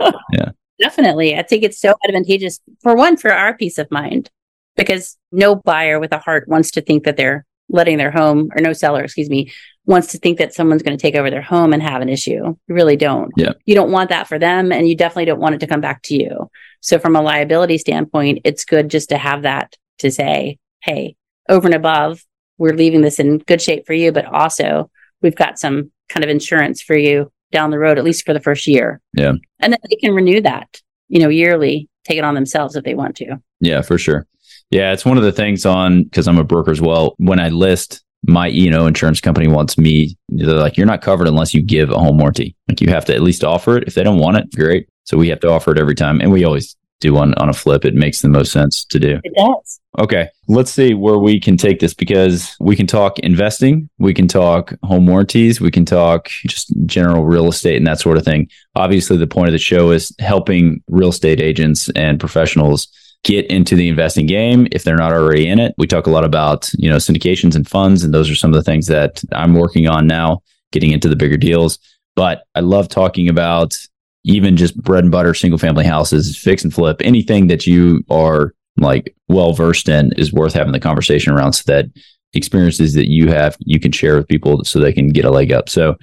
yeah. 0.32 0.50
Definitely. 0.78 1.36
I 1.36 1.42
think 1.42 1.62
it's 1.62 1.80
so 1.80 1.94
advantageous 2.04 2.60
for 2.82 2.96
one 2.96 3.16
for 3.16 3.32
our 3.32 3.56
peace 3.56 3.78
of 3.78 3.90
mind 3.90 4.30
because 4.76 5.18
no 5.30 5.54
buyer 5.54 6.00
with 6.00 6.12
a 6.12 6.18
heart 6.18 6.48
wants 6.48 6.70
to 6.72 6.80
think 6.80 7.04
that 7.04 7.16
they're 7.16 7.44
letting 7.68 7.98
their 7.98 8.10
home 8.10 8.50
or 8.54 8.62
no 8.62 8.72
seller, 8.72 9.04
excuse 9.04 9.28
me, 9.28 9.52
wants 9.84 10.08
to 10.08 10.18
think 10.18 10.38
that 10.38 10.54
someone's 10.54 10.82
going 10.82 10.96
to 10.96 11.00
take 11.00 11.14
over 11.14 11.30
their 11.30 11.42
home 11.42 11.72
and 11.72 11.82
have 11.82 12.00
an 12.02 12.08
issue. 12.08 12.44
You 12.66 12.74
really 12.74 12.96
don't. 12.96 13.30
Yeah. 13.36 13.52
You 13.66 13.74
don't 13.74 13.92
want 13.92 14.10
that 14.10 14.26
for 14.26 14.38
them 14.38 14.72
and 14.72 14.88
you 14.88 14.96
definitely 14.96 15.26
don't 15.26 15.40
want 15.40 15.54
it 15.54 15.58
to 15.60 15.66
come 15.66 15.80
back 15.80 16.02
to 16.04 16.14
you. 16.14 16.50
So 16.80 16.98
from 16.98 17.14
a 17.14 17.22
liability 17.22 17.78
standpoint, 17.78 18.40
it's 18.44 18.64
good 18.64 18.88
just 18.88 19.10
to 19.10 19.18
have 19.18 19.42
that 19.42 19.76
to 19.98 20.10
say, 20.10 20.58
hey, 20.82 21.16
over 21.48 21.66
and 21.66 21.74
above, 21.74 22.24
we're 22.58 22.74
leaving 22.74 23.02
this 23.02 23.18
in 23.18 23.38
good 23.38 23.60
shape 23.60 23.86
for 23.86 23.92
you, 23.92 24.12
but 24.12 24.24
also 24.24 24.90
we've 25.22 25.36
got 25.36 25.58
some 25.58 25.90
kind 26.08 26.24
of 26.24 26.30
insurance 26.30 26.80
for 26.80 26.96
you 26.96 27.30
down 27.52 27.70
the 27.70 27.78
road, 27.78 27.98
at 27.98 28.04
least 28.04 28.24
for 28.24 28.32
the 28.32 28.40
first 28.40 28.66
year. 28.66 29.00
Yeah. 29.12 29.32
And 29.60 29.72
then 29.72 29.78
they 29.88 29.96
can 29.96 30.14
renew 30.14 30.40
that, 30.42 30.80
you 31.08 31.20
know, 31.20 31.28
yearly, 31.28 31.88
take 32.04 32.18
it 32.18 32.24
on 32.24 32.34
themselves 32.34 32.76
if 32.76 32.84
they 32.84 32.94
want 32.94 33.16
to. 33.16 33.36
Yeah, 33.60 33.82
for 33.82 33.98
sure. 33.98 34.26
Yeah, 34.70 34.92
it's 34.92 35.04
one 35.04 35.18
of 35.18 35.24
the 35.24 35.32
things 35.32 35.66
on 35.66 36.04
because 36.04 36.28
I'm 36.28 36.38
a 36.38 36.44
broker 36.44 36.70
as 36.70 36.80
well. 36.80 37.14
When 37.18 37.40
I 37.40 37.48
list 37.48 38.02
my 38.26 38.46
you 38.46 38.70
know 38.70 38.86
insurance 38.86 39.20
company 39.20 39.48
wants 39.48 39.78
me, 39.78 40.16
they're 40.28 40.54
like, 40.54 40.76
you're 40.76 40.86
not 40.86 41.02
covered 41.02 41.26
unless 41.26 41.52
you 41.52 41.62
give 41.62 41.90
a 41.90 41.98
home 41.98 42.18
warranty. 42.18 42.54
Like 42.68 42.80
you 42.80 42.88
have 42.88 43.04
to 43.06 43.14
at 43.14 43.22
least 43.22 43.42
offer 43.42 43.76
it. 43.76 43.84
If 43.88 43.94
they 43.94 44.04
don't 44.04 44.18
want 44.18 44.36
it, 44.36 44.54
great. 44.54 44.88
So 45.04 45.16
we 45.16 45.28
have 45.28 45.40
to 45.40 45.50
offer 45.50 45.72
it 45.72 45.78
every 45.78 45.94
time, 45.96 46.20
and 46.20 46.30
we 46.30 46.44
always 46.44 46.76
do 47.00 47.14
one 47.14 47.34
on 47.34 47.48
a 47.48 47.52
flip. 47.52 47.84
It 47.84 47.94
makes 47.94 48.20
the 48.20 48.28
most 48.28 48.52
sense 48.52 48.84
to 48.84 49.00
do. 49.00 49.20
It 49.24 49.34
does. 49.34 49.79
Okay. 49.98 50.28
Let's 50.46 50.70
see 50.70 50.94
where 50.94 51.18
we 51.18 51.40
can 51.40 51.56
take 51.56 51.80
this 51.80 51.94
because 51.94 52.54
we 52.60 52.76
can 52.76 52.86
talk 52.86 53.18
investing, 53.18 53.90
we 53.98 54.14
can 54.14 54.28
talk 54.28 54.72
home 54.84 55.06
warranties, 55.06 55.60
we 55.60 55.70
can 55.70 55.84
talk 55.84 56.28
just 56.46 56.72
general 56.86 57.24
real 57.24 57.48
estate 57.48 57.76
and 57.76 57.86
that 57.86 57.98
sort 57.98 58.16
of 58.16 58.24
thing. 58.24 58.48
Obviously, 58.76 59.16
the 59.16 59.26
point 59.26 59.48
of 59.48 59.52
the 59.52 59.58
show 59.58 59.90
is 59.90 60.14
helping 60.20 60.82
real 60.88 61.08
estate 61.08 61.40
agents 61.40 61.90
and 61.96 62.20
professionals 62.20 62.86
get 63.24 63.46
into 63.46 63.74
the 63.74 63.88
investing 63.88 64.26
game 64.26 64.66
if 64.72 64.84
they're 64.84 64.96
not 64.96 65.12
already 65.12 65.48
in 65.48 65.58
it. 65.58 65.74
We 65.76 65.86
talk 65.86 66.06
a 66.06 66.10
lot 66.10 66.24
about, 66.24 66.70
you 66.74 66.88
know, 66.88 66.96
syndications 66.96 67.56
and 67.56 67.68
funds 67.68 68.04
and 68.04 68.14
those 68.14 68.30
are 68.30 68.36
some 68.36 68.52
of 68.52 68.56
the 68.56 68.64
things 68.64 68.86
that 68.86 69.22
I'm 69.32 69.54
working 69.54 69.88
on 69.88 70.06
now, 70.06 70.42
getting 70.70 70.92
into 70.92 71.08
the 71.08 71.16
bigger 71.16 71.36
deals. 71.36 71.78
But 72.14 72.44
I 72.54 72.60
love 72.60 72.88
talking 72.88 73.28
about 73.28 73.76
even 74.24 74.56
just 74.56 74.80
bread 74.80 75.04
and 75.04 75.12
butter 75.12 75.34
single 75.34 75.58
family 75.58 75.84
houses, 75.84 76.36
fix 76.36 76.62
and 76.62 76.72
flip, 76.72 77.00
anything 77.02 77.48
that 77.48 77.66
you 77.66 78.04
are 78.08 78.54
like 78.76 79.14
well 79.28 79.52
versed 79.52 79.88
in 79.88 80.12
is 80.16 80.32
worth 80.32 80.54
having 80.54 80.72
the 80.72 80.80
conversation 80.80 81.32
around 81.32 81.52
so 81.52 81.62
that 81.66 81.86
experiences 82.32 82.94
that 82.94 83.10
you 83.10 83.28
have 83.28 83.56
you 83.60 83.80
can 83.80 83.90
share 83.90 84.16
with 84.16 84.28
people 84.28 84.64
so 84.64 84.78
they 84.78 84.92
can 84.92 85.08
get 85.08 85.24
a 85.24 85.30
leg 85.30 85.52
up. 85.52 85.68
So 85.68 85.96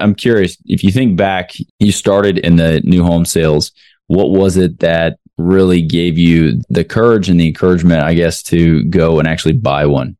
I'm 0.00 0.14
curious 0.14 0.56
if 0.66 0.84
you 0.84 0.92
think 0.92 1.16
back, 1.16 1.52
you 1.78 1.92
started 1.92 2.38
in 2.38 2.56
the 2.56 2.80
new 2.84 3.04
home 3.04 3.24
sales. 3.24 3.72
What 4.08 4.30
was 4.30 4.56
it 4.56 4.78
that 4.80 5.18
really 5.38 5.82
gave 5.82 6.16
you 6.16 6.60
the 6.68 6.84
courage 6.84 7.28
and 7.28 7.40
the 7.40 7.48
encouragement, 7.48 8.02
I 8.02 8.14
guess, 8.14 8.42
to 8.44 8.84
go 8.84 9.18
and 9.18 9.26
actually 9.26 9.54
buy 9.54 9.86
one? 9.86 10.16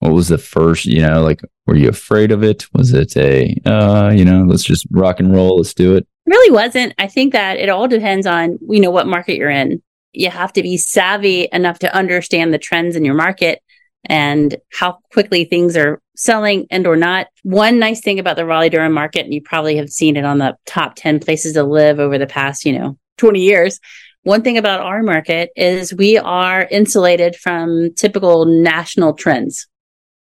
What 0.00 0.12
was 0.12 0.28
the 0.28 0.38
first, 0.38 0.86
you 0.86 1.02
know, 1.02 1.22
like, 1.22 1.42
were 1.66 1.76
you 1.76 1.88
afraid 1.88 2.30
of 2.30 2.42
it? 2.42 2.66
Was 2.72 2.92
it 2.92 3.16
a, 3.16 3.54
uh, 3.66 4.12
you 4.14 4.24
know, 4.24 4.44
let's 4.44 4.64
just 4.64 4.86
rock 4.90 5.20
and 5.20 5.34
roll, 5.34 5.56
let's 5.56 5.74
do 5.74 5.96
it? 5.96 6.06
really 6.28 6.52
wasn't. 6.52 6.94
I 6.98 7.08
think 7.08 7.32
that 7.32 7.56
it 7.56 7.68
all 7.68 7.88
depends 7.88 8.26
on, 8.26 8.58
you 8.68 8.80
know, 8.80 8.90
what 8.90 9.06
market 9.06 9.36
you're 9.36 9.50
in 9.50 9.82
you 10.12 10.30
have 10.30 10.52
to 10.54 10.62
be 10.62 10.76
savvy 10.76 11.48
enough 11.52 11.78
to 11.80 11.94
understand 11.94 12.52
the 12.52 12.58
trends 12.58 12.96
in 12.96 13.04
your 13.04 13.14
market 13.14 13.62
and 14.04 14.56
how 14.72 14.98
quickly 15.12 15.44
things 15.44 15.76
are 15.76 16.00
selling 16.16 16.66
and 16.70 16.86
or 16.86 16.96
not. 16.96 17.28
One 17.42 17.78
nice 17.78 18.00
thing 18.00 18.18
about 18.18 18.36
the 18.36 18.46
Raleigh 18.46 18.70
Durham 18.70 18.92
market, 18.92 19.24
and 19.24 19.34
you 19.34 19.42
probably 19.42 19.76
have 19.76 19.90
seen 19.90 20.16
it 20.16 20.24
on 20.24 20.38
the 20.38 20.56
top 20.66 20.94
10 20.96 21.20
places 21.20 21.54
to 21.54 21.62
live 21.62 22.00
over 22.00 22.18
the 22.18 22.26
past, 22.26 22.64
you 22.64 22.78
know, 22.78 22.98
20 23.18 23.40
years. 23.40 23.80
One 24.22 24.42
thing 24.42 24.58
about 24.58 24.80
our 24.80 25.02
market 25.02 25.50
is 25.56 25.94
we 25.94 26.18
are 26.18 26.66
insulated 26.70 27.36
from 27.36 27.94
typical 27.94 28.44
national 28.44 29.14
trends. 29.14 29.66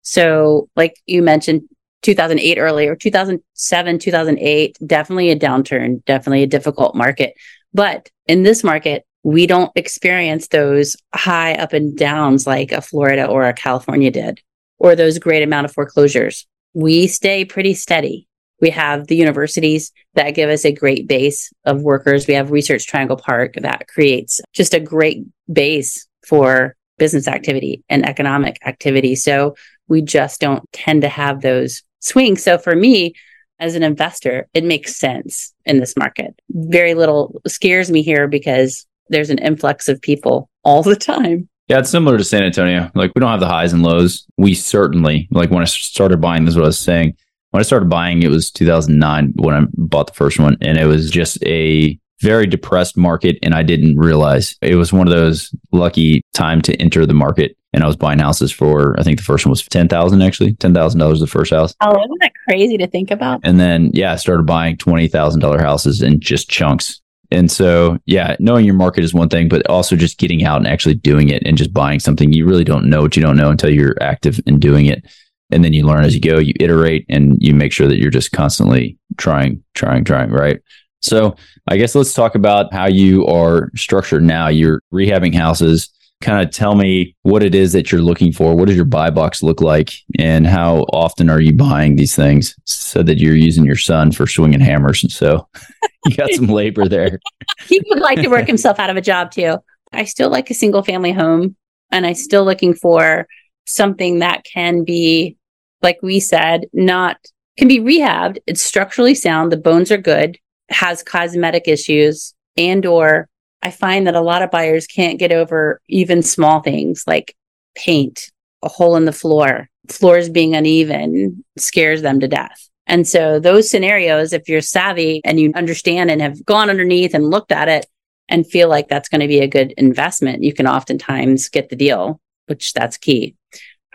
So, 0.02 0.68
like 0.76 0.94
you 1.06 1.22
mentioned, 1.22 1.62
2008 2.02 2.58
earlier, 2.58 2.94
2007, 2.96 3.98
2008, 3.98 4.78
definitely 4.86 5.30
a 5.30 5.38
downturn, 5.38 6.04
definitely 6.04 6.44
a 6.44 6.46
difficult 6.46 6.94
market. 6.94 7.34
But 7.74 8.08
in 8.26 8.42
this 8.42 8.62
market, 8.62 9.04
we 9.28 9.46
don't 9.46 9.70
experience 9.74 10.48
those 10.48 10.96
high 11.14 11.52
up 11.52 11.74
and 11.74 11.98
downs 11.98 12.46
like 12.46 12.72
a 12.72 12.80
Florida 12.80 13.26
or 13.26 13.46
a 13.46 13.52
California 13.52 14.10
did, 14.10 14.40
or 14.78 14.96
those 14.96 15.18
great 15.18 15.42
amount 15.42 15.66
of 15.66 15.72
foreclosures. 15.72 16.46
We 16.72 17.08
stay 17.08 17.44
pretty 17.44 17.74
steady. 17.74 18.26
We 18.62 18.70
have 18.70 19.06
the 19.06 19.16
universities 19.16 19.92
that 20.14 20.30
give 20.30 20.48
us 20.48 20.64
a 20.64 20.72
great 20.72 21.06
base 21.06 21.52
of 21.66 21.82
workers. 21.82 22.26
We 22.26 22.32
have 22.32 22.50
Research 22.50 22.86
Triangle 22.86 23.18
Park 23.18 23.52
that 23.56 23.86
creates 23.86 24.40
just 24.54 24.72
a 24.72 24.80
great 24.80 25.26
base 25.52 26.08
for 26.26 26.74
business 26.96 27.28
activity 27.28 27.84
and 27.90 28.08
economic 28.08 28.56
activity. 28.64 29.14
So 29.14 29.56
we 29.88 30.00
just 30.00 30.40
don't 30.40 30.64
tend 30.72 31.02
to 31.02 31.08
have 31.10 31.42
those 31.42 31.82
swings. 32.00 32.42
So 32.42 32.56
for 32.56 32.74
me, 32.74 33.12
as 33.60 33.74
an 33.74 33.82
investor, 33.82 34.48
it 34.54 34.64
makes 34.64 34.96
sense 34.96 35.52
in 35.66 35.80
this 35.80 35.96
market. 35.98 36.40
Very 36.48 36.94
little 36.94 37.42
scares 37.46 37.90
me 37.90 38.00
here 38.00 38.26
because 38.26 38.86
there's 39.08 39.30
an 39.30 39.38
influx 39.38 39.88
of 39.88 40.00
people 40.00 40.48
all 40.64 40.82
the 40.82 40.96
time. 40.96 41.48
Yeah, 41.68 41.80
it's 41.80 41.90
similar 41.90 42.16
to 42.16 42.24
San 42.24 42.42
Antonio. 42.42 42.90
Like 42.94 43.12
we 43.14 43.20
don't 43.20 43.30
have 43.30 43.40
the 43.40 43.46
highs 43.46 43.74
and 43.74 43.82
lows. 43.82 44.26
We 44.38 44.54
certainly 44.54 45.28
like 45.30 45.50
when 45.50 45.62
I 45.62 45.66
started 45.66 46.20
buying. 46.20 46.44
This 46.44 46.52
is 46.52 46.56
what 46.56 46.64
I 46.64 46.68
was 46.68 46.78
saying. 46.78 47.16
When 47.50 47.60
I 47.60 47.62
started 47.62 47.88
buying, 47.88 48.22
it 48.22 48.28
was 48.28 48.50
2009 48.50 49.34
when 49.36 49.54
I 49.54 49.66
bought 49.74 50.06
the 50.06 50.14
first 50.14 50.38
one, 50.38 50.56
and 50.60 50.78
it 50.78 50.86
was 50.86 51.10
just 51.10 51.42
a 51.44 51.98
very 52.20 52.46
depressed 52.46 52.96
market, 52.96 53.38
and 53.42 53.54
I 53.54 53.62
didn't 53.62 53.96
realize 53.96 54.56
it 54.62 54.74
was 54.74 54.92
one 54.92 55.06
of 55.06 55.14
those 55.14 55.54
lucky 55.72 56.22
time 56.34 56.62
to 56.62 56.74
enter 56.76 57.06
the 57.06 57.14
market. 57.14 57.56
And 57.74 57.84
I 57.84 57.86
was 57.86 57.96
buying 57.96 58.18
houses 58.18 58.50
for 58.50 58.98
I 58.98 59.02
think 59.02 59.18
the 59.18 59.24
first 59.24 59.44
one 59.44 59.50
was 59.50 59.62
ten 59.62 59.88
thousand 59.88 60.22
actually 60.22 60.54
ten 60.54 60.72
thousand 60.72 61.00
dollars 61.00 61.20
the 61.20 61.26
first 61.26 61.52
house. 61.52 61.74
Oh, 61.82 61.90
isn't 61.90 62.20
that 62.20 62.32
crazy 62.48 62.78
to 62.78 62.86
think 62.86 63.10
about? 63.10 63.40
And 63.44 63.60
then 63.60 63.90
yeah, 63.92 64.12
I 64.12 64.16
started 64.16 64.46
buying 64.46 64.78
twenty 64.78 65.06
thousand 65.06 65.40
dollar 65.40 65.60
houses 65.60 66.00
in 66.00 66.18
just 66.18 66.48
chunks 66.48 67.02
and 67.30 67.50
so, 67.50 67.98
yeah, 68.06 68.36
knowing 68.38 68.64
your 68.64 68.74
market 68.74 69.04
is 69.04 69.12
one 69.12 69.28
thing, 69.28 69.48
but 69.48 69.66
also 69.68 69.96
just 69.96 70.18
getting 70.18 70.44
out 70.44 70.56
and 70.58 70.66
actually 70.66 70.94
doing 70.94 71.28
it 71.28 71.42
and 71.44 71.58
just 71.58 71.74
buying 71.74 72.00
something 72.00 72.32
you 72.32 72.46
really 72.46 72.64
don't 72.64 72.88
know 72.88 73.02
what 73.02 73.16
you 73.16 73.22
don't 73.22 73.36
know 73.36 73.50
until 73.50 73.70
you're 73.70 73.96
active 74.00 74.40
in 74.46 74.58
doing 74.58 74.86
it. 74.86 75.04
And 75.50 75.64
then 75.64 75.72
you 75.72 75.86
learn 75.86 76.04
as 76.04 76.14
you 76.14 76.20
go, 76.20 76.38
you 76.38 76.54
iterate 76.60 77.04
and 77.08 77.36
you 77.38 77.54
make 77.54 77.72
sure 77.72 77.88
that 77.88 77.98
you're 77.98 78.10
just 78.10 78.32
constantly 78.32 78.98
trying, 79.16 79.62
trying, 79.74 80.04
trying, 80.04 80.30
right? 80.30 80.60
So 81.00 81.36
I 81.66 81.76
guess 81.76 81.94
let's 81.94 82.14
talk 82.14 82.34
about 82.34 82.72
how 82.72 82.86
you 82.86 83.26
are 83.26 83.70
structured 83.76 84.24
now. 84.24 84.48
You're 84.48 84.82
rehabbing 84.92 85.34
houses 85.34 85.90
kind 86.20 86.44
of 86.44 86.52
tell 86.52 86.74
me 86.74 87.14
what 87.22 87.42
it 87.42 87.54
is 87.54 87.72
that 87.72 87.92
you're 87.92 88.02
looking 88.02 88.32
for. 88.32 88.56
What 88.56 88.66
does 88.66 88.76
your 88.76 88.84
buy 88.84 89.10
box 89.10 89.42
look 89.42 89.60
like? 89.60 89.92
And 90.18 90.46
how 90.46 90.80
often 90.92 91.30
are 91.30 91.40
you 91.40 91.52
buying 91.52 91.96
these 91.96 92.14
things 92.14 92.56
so 92.64 93.02
that 93.04 93.18
you're 93.18 93.36
using 93.36 93.64
your 93.64 93.76
son 93.76 94.10
for 94.10 94.26
swinging 94.26 94.60
hammers? 94.60 95.02
And 95.02 95.12
so 95.12 95.48
you 96.06 96.16
got 96.16 96.30
some 96.30 96.46
labor 96.46 96.88
there. 96.88 97.20
he 97.66 97.80
would 97.88 98.00
like 98.00 98.20
to 98.20 98.28
work 98.28 98.46
himself 98.48 98.78
out 98.78 98.90
of 98.90 98.96
a 98.96 99.02
job 99.02 99.30
too. 99.30 99.58
I 99.92 100.04
still 100.04 100.30
like 100.30 100.50
a 100.50 100.54
single 100.54 100.82
family 100.82 101.12
home 101.12 101.56
and 101.90 102.06
I'm 102.06 102.14
still 102.14 102.44
looking 102.44 102.74
for 102.74 103.26
something 103.66 104.18
that 104.18 104.44
can 104.44 104.84
be, 104.84 105.36
like 105.82 105.98
we 106.02 106.20
said, 106.20 106.66
not 106.72 107.16
can 107.56 107.68
be 107.68 107.80
rehabbed. 107.80 108.38
It's 108.46 108.62
structurally 108.62 109.14
sound. 109.14 109.50
The 109.50 109.56
bones 109.56 109.90
are 109.90 109.98
good, 109.98 110.38
has 110.70 111.02
cosmetic 111.02 111.66
issues 111.66 112.34
and 112.56 112.84
or 112.86 113.28
I 113.62 113.70
find 113.70 114.06
that 114.06 114.14
a 114.14 114.20
lot 114.20 114.42
of 114.42 114.50
buyers 114.50 114.86
can't 114.86 115.18
get 115.18 115.32
over 115.32 115.80
even 115.88 116.22
small 116.22 116.60
things 116.60 117.04
like 117.06 117.34
paint, 117.74 118.30
a 118.62 118.68
hole 118.68 118.96
in 118.96 119.04
the 119.04 119.12
floor, 119.12 119.68
floors 119.88 120.28
being 120.28 120.54
uneven 120.54 121.44
scares 121.56 122.02
them 122.02 122.20
to 122.20 122.28
death. 122.28 122.68
And 122.86 123.06
so 123.06 123.38
those 123.38 123.70
scenarios, 123.70 124.32
if 124.32 124.48
you're 124.48 124.62
savvy 124.62 125.20
and 125.24 125.38
you 125.38 125.52
understand 125.54 126.10
and 126.10 126.22
have 126.22 126.44
gone 126.44 126.70
underneath 126.70 127.14
and 127.14 127.30
looked 127.30 127.52
at 127.52 127.68
it 127.68 127.86
and 128.28 128.46
feel 128.46 128.68
like 128.68 128.88
that's 128.88 129.08
going 129.08 129.20
to 129.20 129.28
be 129.28 129.40
a 129.40 129.48
good 129.48 129.72
investment, 129.72 130.42
you 130.42 130.54
can 130.54 130.66
oftentimes 130.66 131.48
get 131.48 131.68
the 131.68 131.76
deal, 131.76 132.20
which 132.46 132.72
that's 132.72 132.96
key. 132.96 133.36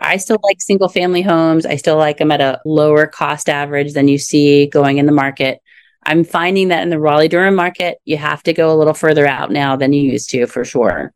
I 0.00 0.16
still 0.18 0.38
like 0.42 0.60
single 0.60 0.88
family 0.88 1.22
homes. 1.22 1.66
I 1.66 1.76
still 1.76 1.96
like 1.96 2.18
them 2.18 2.32
at 2.32 2.40
a 2.40 2.60
lower 2.64 3.06
cost 3.06 3.48
average 3.48 3.94
than 3.94 4.08
you 4.08 4.18
see 4.18 4.66
going 4.66 4.98
in 4.98 5.06
the 5.06 5.12
market. 5.12 5.60
I'm 6.06 6.24
finding 6.24 6.68
that 6.68 6.82
in 6.82 6.90
the 6.90 6.98
Raleigh 6.98 7.28
Durham 7.28 7.54
market, 7.54 7.98
you 8.04 8.16
have 8.16 8.42
to 8.44 8.52
go 8.52 8.72
a 8.72 8.76
little 8.76 8.94
further 8.94 9.26
out 9.26 9.50
now 9.50 9.76
than 9.76 9.92
you 9.92 10.02
used 10.02 10.30
to 10.30 10.46
for 10.46 10.64
sure. 10.64 11.12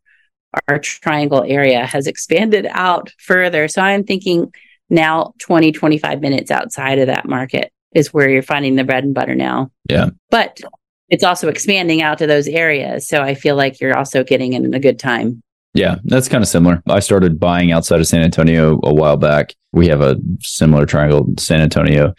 Our 0.67 0.79
triangle 0.79 1.43
area 1.47 1.85
has 1.85 2.07
expanded 2.07 2.67
out 2.71 3.13
further. 3.19 3.67
So 3.67 3.81
I'm 3.81 4.03
thinking 4.03 4.51
now 4.89 5.33
20, 5.39 5.71
25 5.71 6.21
minutes 6.21 6.49
outside 6.49 6.99
of 6.99 7.07
that 7.07 7.27
market 7.27 7.71
is 7.93 8.13
where 8.13 8.29
you're 8.29 8.41
finding 8.41 8.75
the 8.75 8.83
bread 8.83 9.03
and 9.03 9.13
butter 9.13 9.35
now. 9.35 9.71
Yeah. 9.89 10.09
But 10.29 10.59
it's 11.09 11.23
also 11.23 11.49
expanding 11.49 12.01
out 12.01 12.17
to 12.19 12.27
those 12.27 12.47
areas. 12.47 13.07
So 13.07 13.21
I 13.21 13.35
feel 13.35 13.55
like 13.55 13.79
you're 13.79 13.97
also 13.97 14.23
getting 14.23 14.53
in 14.53 14.73
a 14.73 14.79
good 14.79 14.99
time. 14.99 15.41
Yeah, 15.73 15.97
that's 16.03 16.27
kind 16.27 16.43
of 16.43 16.47
similar. 16.47 16.81
I 16.87 16.99
started 16.99 17.39
buying 17.39 17.71
outside 17.71 17.99
of 17.99 18.07
San 18.07 18.21
Antonio 18.21 18.79
a 18.83 18.93
while 18.93 19.17
back. 19.17 19.53
We 19.71 19.87
have 19.87 20.01
a 20.01 20.17
similar 20.39 20.85
triangle, 20.85 21.27
San 21.37 21.61
Antonio 21.61 22.13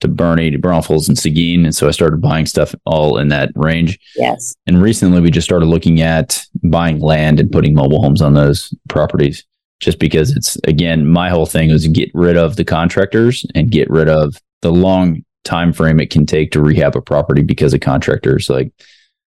to 0.00 0.08
Boerne 0.08 0.52
to 0.52 0.58
Braunfels 0.58 1.08
and 1.08 1.18
Seguin. 1.18 1.64
And 1.64 1.74
so 1.74 1.88
I 1.88 1.90
started 1.90 2.20
buying 2.20 2.46
stuff 2.46 2.74
all 2.86 3.18
in 3.18 3.28
that 3.28 3.50
range. 3.54 3.98
Yes. 4.16 4.54
And 4.66 4.82
recently 4.82 5.20
we 5.20 5.30
just 5.30 5.46
started 5.46 5.66
looking 5.66 6.00
at 6.00 6.44
buying 6.64 7.00
land 7.00 7.40
and 7.40 7.50
putting 7.50 7.74
mobile 7.74 8.02
homes 8.02 8.22
on 8.22 8.34
those 8.34 8.72
properties 8.88 9.44
just 9.80 9.98
because 9.98 10.36
it's, 10.36 10.56
again, 10.64 11.06
my 11.06 11.30
whole 11.30 11.46
thing 11.46 11.70
is 11.70 11.86
get 11.88 12.10
rid 12.14 12.36
of 12.36 12.56
the 12.56 12.64
contractors 12.64 13.46
and 13.54 13.70
get 13.70 13.88
rid 13.90 14.08
of 14.08 14.34
the 14.62 14.72
long 14.72 15.24
time 15.44 15.72
frame 15.72 16.00
it 16.00 16.10
can 16.10 16.26
take 16.26 16.52
to 16.52 16.60
rehab 16.60 16.96
a 16.96 17.00
property 17.00 17.42
because 17.42 17.72
of 17.72 17.80
contractors. 17.80 18.50
Like, 18.50 18.72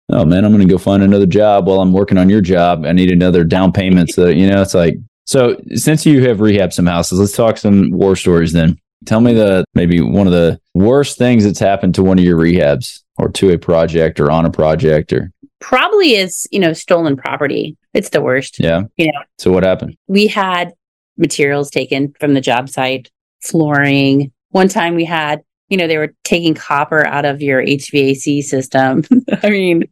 oh 0.09 0.25
man, 0.25 0.43
I'm 0.43 0.51
going 0.51 0.67
to 0.67 0.71
go 0.71 0.77
find 0.77 1.03
another 1.03 1.25
job 1.25 1.67
while 1.67 1.79
I'm 1.79 1.93
working 1.93 2.17
on 2.17 2.29
your 2.29 2.41
job. 2.41 2.85
I 2.85 2.91
need 2.91 3.11
another 3.11 3.43
down 3.43 3.71
payment. 3.71 4.09
So, 4.09 4.27
you 4.27 4.47
know, 4.47 4.61
it's 4.61 4.73
like, 4.73 4.95
so 5.25 5.55
since 5.75 6.05
you 6.05 6.27
have 6.27 6.39
rehabbed 6.39 6.73
some 6.73 6.85
houses, 6.85 7.19
let's 7.19 7.31
talk 7.31 7.57
some 7.57 7.91
war 7.91 8.15
stories 8.15 8.51
then. 8.51 8.77
Tell 9.05 9.21
me 9.21 9.33
the 9.33 9.65
maybe 9.73 10.01
one 10.01 10.27
of 10.27 10.33
the 10.33 10.59
worst 10.73 11.17
things 11.17 11.43
that's 11.43 11.59
happened 11.59 11.95
to 11.95 12.03
one 12.03 12.19
of 12.19 12.25
your 12.25 12.37
rehabs 12.37 13.01
or 13.17 13.29
to 13.29 13.51
a 13.51 13.57
project 13.57 14.19
or 14.19 14.31
on 14.31 14.45
a 14.45 14.51
project 14.51 15.11
or 15.11 15.31
probably 15.59 16.15
is, 16.15 16.47
you 16.51 16.59
know, 16.59 16.73
stolen 16.73 17.15
property. 17.15 17.77
It's 17.93 18.09
the 18.09 18.21
worst. 18.21 18.59
Yeah. 18.59 18.83
You 18.97 19.07
know. 19.07 19.21
So 19.37 19.51
what 19.51 19.63
happened? 19.63 19.97
We 20.07 20.27
had 20.27 20.73
materials 21.17 21.69
taken 21.69 22.13
from 22.19 22.33
the 22.33 22.41
job 22.41 22.69
site, 22.69 23.09
flooring. 23.41 24.31
One 24.49 24.67
time 24.67 24.95
we 24.95 25.05
had, 25.05 25.41
you 25.69 25.77
know, 25.77 25.87
they 25.87 25.97
were 25.97 26.13
taking 26.23 26.53
copper 26.53 27.05
out 27.05 27.25
of 27.25 27.41
your 27.41 27.61
HVAC 27.63 28.43
system. 28.43 29.03
I 29.43 29.49
mean, 29.49 29.83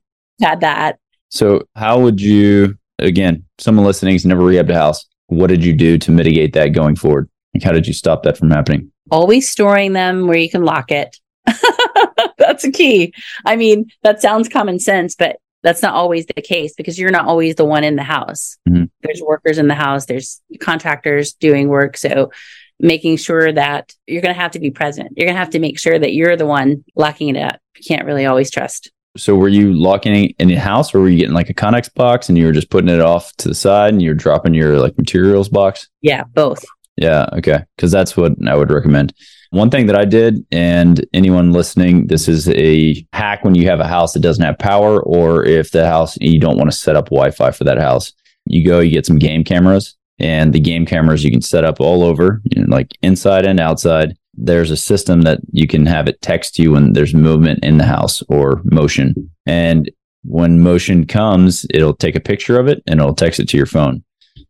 had 0.41 0.61
that. 0.61 0.99
So 1.29 1.67
how 1.75 1.99
would 1.99 2.19
you 2.19 2.79
again, 2.99 3.45
someone 3.57 3.85
listening 3.85 4.13
has 4.13 4.25
never 4.25 4.43
rehabbed 4.43 4.69
a 4.69 4.75
house. 4.75 5.05
what 5.27 5.47
did 5.47 5.63
you 5.63 5.73
do 5.73 5.97
to 5.97 6.11
mitigate 6.11 6.53
that 6.53 6.69
going 6.69 6.95
forward? 6.95 7.29
Like, 7.53 7.63
how 7.63 7.71
did 7.71 7.87
you 7.87 7.93
stop 7.93 8.23
that 8.23 8.37
from 8.37 8.51
happening? 8.51 8.91
Always 9.11 9.49
storing 9.49 9.93
them 9.93 10.27
where 10.27 10.37
you 10.37 10.49
can 10.49 10.63
lock 10.63 10.91
it. 10.91 11.17
that's 12.37 12.63
a 12.63 12.71
key. 12.71 13.13
I 13.45 13.55
mean, 13.55 13.89
that 14.03 14.21
sounds 14.21 14.49
common 14.49 14.79
sense, 14.79 15.15
but 15.15 15.37
that's 15.63 15.81
not 15.81 15.93
always 15.93 16.25
the 16.25 16.41
case 16.41 16.73
because 16.75 16.97
you're 16.97 17.11
not 17.11 17.25
always 17.25 17.55
the 17.55 17.65
one 17.65 17.83
in 17.83 17.95
the 17.95 18.03
house. 18.03 18.57
Mm-hmm. 18.67 18.85
There's 19.01 19.21
workers 19.21 19.57
in 19.57 19.67
the 19.67 19.75
house, 19.75 20.05
there's 20.05 20.41
contractors 20.59 21.33
doing 21.33 21.67
work. 21.67 21.97
So 21.97 22.31
making 22.79 23.17
sure 23.17 23.51
that 23.51 23.93
you're 24.07 24.21
going 24.21 24.33
to 24.33 24.39
have 24.39 24.51
to 24.51 24.59
be 24.59 24.71
present. 24.71 25.11
You're 25.15 25.25
going 25.25 25.35
to 25.35 25.39
have 25.39 25.49
to 25.51 25.59
make 25.59 25.77
sure 25.77 25.99
that 25.99 26.13
you're 26.13 26.37
the 26.37 26.45
one 26.45 26.85
locking 26.95 27.35
it 27.35 27.41
up. 27.41 27.59
You 27.77 27.83
can't 27.85 28.05
really 28.05 28.25
always 28.25 28.49
trust. 28.49 28.91
So 29.17 29.35
were 29.35 29.49
you 29.49 29.73
locking 29.73 30.15
it 30.15 30.35
in 30.39 30.47
the 30.47 30.55
house 30.55 30.93
or 30.93 31.01
were 31.01 31.09
you 31.09 31.17
getting 31.17 31.33
like 31.33 31.49
a 31.49 31.53
Conex 31.53 31.93
box 31.93 32.29
and 32.29 32.37
you 32.37 32.45
were 32.45 32.51
just 32.51 32.69
putting 32.69 32.89
it 32.89 33.01
off 33.01 33.35
to 33.37 33.49
the 33.49 33.55
side 33.55 33.91
and 33.91 34.01
you're 34.01 34.13
dropping 34.13 34.53
your 34.53 34.79
like 34.79 34.97
materials 34.97 35.49
box? 35.49 35.89
Yeah, 36.01 36.23
both. 36.23 36.63
Yeah, 36.99 37.27
okay. 37.33 37.63
Cuz 37.77 37.91
that's 37.91 38.17
what 38.17 38.33
I 38.45 38.55
would 38.55 38.71
recommend. 38.71 39.13
One 39.51 39.71
thing 39.71 39.87
that 39.87 39.97
I 39.97 40.05
did, 40.05 40.45
and 40.51 41.03
anyone 41.11 41.53
listening, 41.53 42.05
this 42.07 42.27
is 42.27 42.49
a 42.49 43.03
hack 43.13 43.43
when 43.43 43.55
you 43.55 43.65
have 43.67 43.79
a 43.79 43.87
house 43.87 44.13
that 44.13 44.19
doesn't 44.19 44.43
have 44.43 44.59
power, 44.59 45.01
or 45.01 45.43
if 45.43 45.71
the 45.71 45.87
house 45.87 46.17
you 46.21 46.39
don't 46.39 46.57
want 46.57 46.69
to 46.69 46.77
set 46.77 46.95
up 46.95 47.05
Wi 47.05 47.31
Fi 47.31 47.49
for 47.51 47.63
that 47.63 47.79
house, 47.79 48.13
you 48.45 48.63
go, 48.63 48.79
you 48.79 48.91
get 48.91 49.07
some 49.07 49.17
game 49.17 49.43
cameras, 49.43 49.95
and 50.19 50.53
the 50.53 50.59
game 50.59 50.85
cameras 50.85 51.23
you 51.23 51.31
can 51.31 51.41
set 51.41 51.63
up 51.63 51.79
all 51.79 52.03
over, 52.03 52.41
you 52.43 52.61
know, 52.61 52.75
like 52.75 52.91
inside 53.01 53.45
and 53.45 53.59
outside. 53.59 54.15
There's 54.35 54.71
a 54.71 54.77
system 54.77 55.23
that 55.23 55.39
you 55.51 55.67
can 55.67 55.85
have 55.87 56.07
it 56.07 56.21
text 56.21 56.59
you 56.59 56.73
when 56.73 56.93
there's 56.93 57.13
movement 57.13 57.63
in 57.63 57.77
the 57.77 57.85
house 57.85 58.21
or 58.29 58.61
motion. 58.63 59.31
And 59.45 59.89
when 60.23 60.61
motion 60.61 61.07
comes, 61.07 61.65
it'll 61.73 61.95
take 61.95 62.15
a 62.15 62.21
picture 62.21 62.59
of 62.59 62.67
it 62.67 62.83
and 62.85 62.99
it'll 62.99 63.15
text 63.15 63.39
it 63.39 63.49
to 63.49 63.57
your 63.57 63.65
phone. 63.65 64.03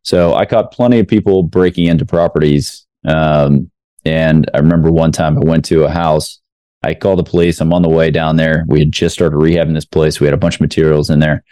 So 0.04 0.34
I 0.34 0.46
caught 0.46 0.72
plenty 0.72 1.00
of 1.00 1.08
people 1.08 1.44
breaking 1.44 1.86
into 1.86 2.06
properties 2.06 2.86
um, 3.06 3.70
and 4.06 4.50
I 4.54 4.58
remember 4.58 4.92
one 4.92 5.12
time 5.12 5.38
I 5.38 5.42
went 5.42 5.66
to 5.66 5.84
a 5.84 5.90
house. 5.90 6.40
I 6.84 6.94
called 6.94 7.20
the 7.20 7.24
police. 7.24 7.60
I'm 7.60 7.74
on 7.74 7.82
the 7.82 7.90
way 7.90 8.10
down 8.10 8.38
there. 8.38 8.66
We 8.68 8.80
had 8.80 8.92
just 8.92 9.14
started 9.14 9.36
rehabbing 9.36 9.74
this 9.74 9.86
place. 9.86 10.20
We 10.20 10.28
had 10.28 10.34
a 10.34 10.38
bunch 10.38 10.56
of 10.56 10.62
materials 10.62 11.10
in 11.10 11.20
there, 11.20 11.44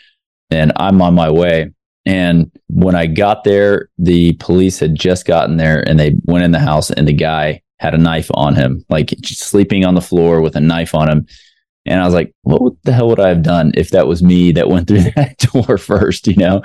and 0.50 0.72
I'm 0.78 1.02
on 1.02 1.14
my 1.14 1.30
way. 1.30 1.72
And 2.06 2.50
when 2.70 2.96
I 2.96 3.06
got 3.06 3.44
there, 3.44 3.90
the 3.98 4.34
police 4.34 4.80
had 4.80 4.96
just 4.96 5.26
gotten 5.26 5.58
there 5.58 5.86
and 5.88 6.00
they 6.00 6.16
went 6.24 6.46
in 6.46 6.52
the 6.52 6.60
house, 6.60 6.90
and 6.90 7.08
the 7.08 7.14
guy 7.14 7.62
had 7.80 7.94
a 7.94 7.98
knife 7.98 8.30
on 8.34 8.56
him, 8.56 8.86
like 8.90 9.14
sleeping 9.24 9.86
on 9.86 9.94
the 9.94 10.02
floor 10.02 10.42
with 10.42 10.56
a 10.56 10.62
knife 10.62 10.96
on 10.96 11.10
him. 11.10 11.28
And 11.86 12.02
I 12.02 12.06
was 12.06 12.14
like, 12.14 12.34
what 12.42 12.74
the 12.84 12.92
hell 12.92 13.10
would 13.10 13.20
I 13.20 13.30
have 13.30 13.44
done 13.44 13.72
if 13.76 13.92
that 13.92 14.08
was 14.08 14.24
me 14.24 14.54
that 14.54 14.70
went 14.70 14.88
through 14.88 15.02
that 15.16 15.38
door 15.38 15.78
first, 15.78 16.28
you 16.28 16.38
know? 16.38 16.62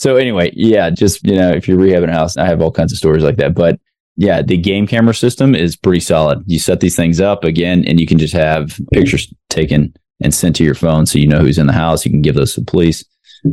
So 0.00 0.16
anyway, 0.16 0.50
yeah, 0.54 0.88
just, 0.88 1.22
you 1.26 1.36
know, 1.36 1.50
if 1.50 1.68
you're 1.68 1.76
rehabbing 1.76 2.08
a 2.08 2.14
house, 2.14 2.38
I 2.38 2.46
have 2.46 2.62
all 2.62 2.70
kinds 2.70 2.90
of 2.90 2.96
stories 2.96 3.22
like 3.22 3.36
that. 3.36 3.54
But 3.54 3.78
yeah, 4.16 4.40
the 4.40 4.56
game 4.56 4.86
camera 4.86 5.12
system 5.12 5.54
is 5.54 5.76
pretty 5.76 6.00
solid. 6.00 6.42
You 6.46 6.58
set 6.58 6.80
these 6.80 6.96
things 6.96 7.20
up 7.20 7.44
again, 7.44 7.84
and 7.86 8.00
you 8.00 8.06
can 8.06 8.16
just 8.16 8.32
have 8.32 8.80
pictures 8.94 9.30
taken 9.50 9.94
and 10.22 10.34
sent 10.34 10.56
to 10.56 10.64
your 10.64 10.74
phone 10.74 11.04
so 11.04 11.18
you 11.18 11.26
know 11.26 11.40
who's 11.40 11.58
in 11.58 11.66
the 11.66 11.74
house. 11.74 12.06
You 12.06 12.10
can 12.10 12.22
give 12.22 12.34
those 12.34 12.54
to 12.54 12.60
the 12.60 12.66
police, 12.66 13.04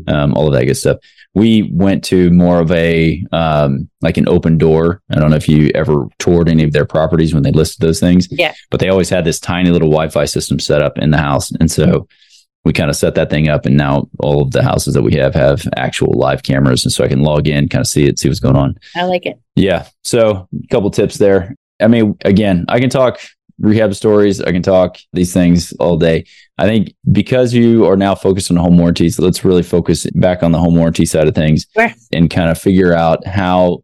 um, 0.07 0.33
all 0.35 0.47
of 0.47 0.53
that 0.53 0.63
good 0.63 0.75
stuff. 0.75 0.99
We 1.35 1.69
went 1.73 2.01
to 2.05 2.31
more 2.31 2.61
of 2.61 2.71
a 2.71 3.21
um, 3.33 3.89
like 3.99 4.15
an 4.15 4.25
Opendoor. 4.25 4.99
I 5.11 5.19
don't 5.19 5.29
know 5.29 5.35
if 5.35 5.49
you 5.49 5.69
ever 5.75 6.07
toured 6.17 6.47
any 6.47 6.63
of 6.63 6.71
their 6.71 6.85
properties 6.85 7.33
when 7.33 7.43
they 7.43 7.51
listed 7.51 7.85
those 7.85 7.99
things. 7.99 8.29
Yeah. 8.31 8.53
But 8.71 8.79
they 8.79 8.87
always 8.87 9.09
had 9.09 9.25
this 9.25 9.41
tiny 9.41 9.69
little 9.69 9.89
Wi 9.89 10.07
Fi 10.07 10.23
system 10.23 10.59
set 10.59 10.81
up 10.81 10.97
in 10.97 11.11
the 11.11 11.17
house. 11.17 11.51
And 11.59 11.69
so 11.69 12.07
we 12.67 12.73
kind 12.73 12.89
of 12.89 12.97
set 12.97 13.15
that 13.15 13.29
thing 13.29 13.47
up 13.47 13.65
and 13.65 13.77
now 13.77 14.07
all 14.19 14.41
of 14.41 14.51
the 14.51 14.61
houses 14.61 14.93
that 14.93 15.01
we 15.01 15.15
have 15.15 15.33
have 15.33 15.65
actual 15.77 16.11
live 16.13 16.43
cameras 16.43 16.83
and 16.83 16.91
so 16.91 17.03
i 17.03 17.07
can 17.07 17.21
log 17.23 17.47
in 17.47 17.69
kind 17.69 17.81
of 17.81 17.87
see 17.87 18.05
it 18.05 18.19
see 18.19 18.27
what's 18.27 18.41
going 18.41 18.57
on. 18.57 18.77
I 18.93 19.03
like 19.03 19.25
it. 19.25 19.39
Yeah 19.55 19.87
so 20.03 20.47
a 20.53 20.67
couple 20.69 20.91
tips 20.91 21.17
there. 21.17 21.55
I 21.79 21.87
mean 21.87 22.17
again 22.25 22.65
i 22.67 22.79
can 22.79 22.89
talk 22.89 23.19
rehab 23.59 23.95
stories 23.95 24.41
i 24.41 24.51
can 24.51 24.61
talk 24.61 24.97
these 25.13 25.33
things 25.33 25.71
all 25.79 25.97
day. 25.97 26.25
I 26.57 26.65
think 26.65 26.93
because 27.11 27.53
you 27.53 27.85
are 27.85 27.95
now 27.95 28.15
focused 28.15 28.51
on 28.51 28.57
home 28.57 28.77
warranties 28.77 29.17
let's 29.17 29.45
really 29.45 29.63
focus 29.63 30.05
back 30.15 30.43
on 30.43 30.51
the 30.51 30.59
home 30.59 30.75
warranty 30.75 31.05
side 31.05 31.27
of 31.27 31.35
things 31.35 31.65
sure. 31.73 31.89
and 32.11 32.29
kind 32.29 32.51
of 32.51 32.59
figure 32.59 32.93
out 32.93 33.25
how 33.25 33.83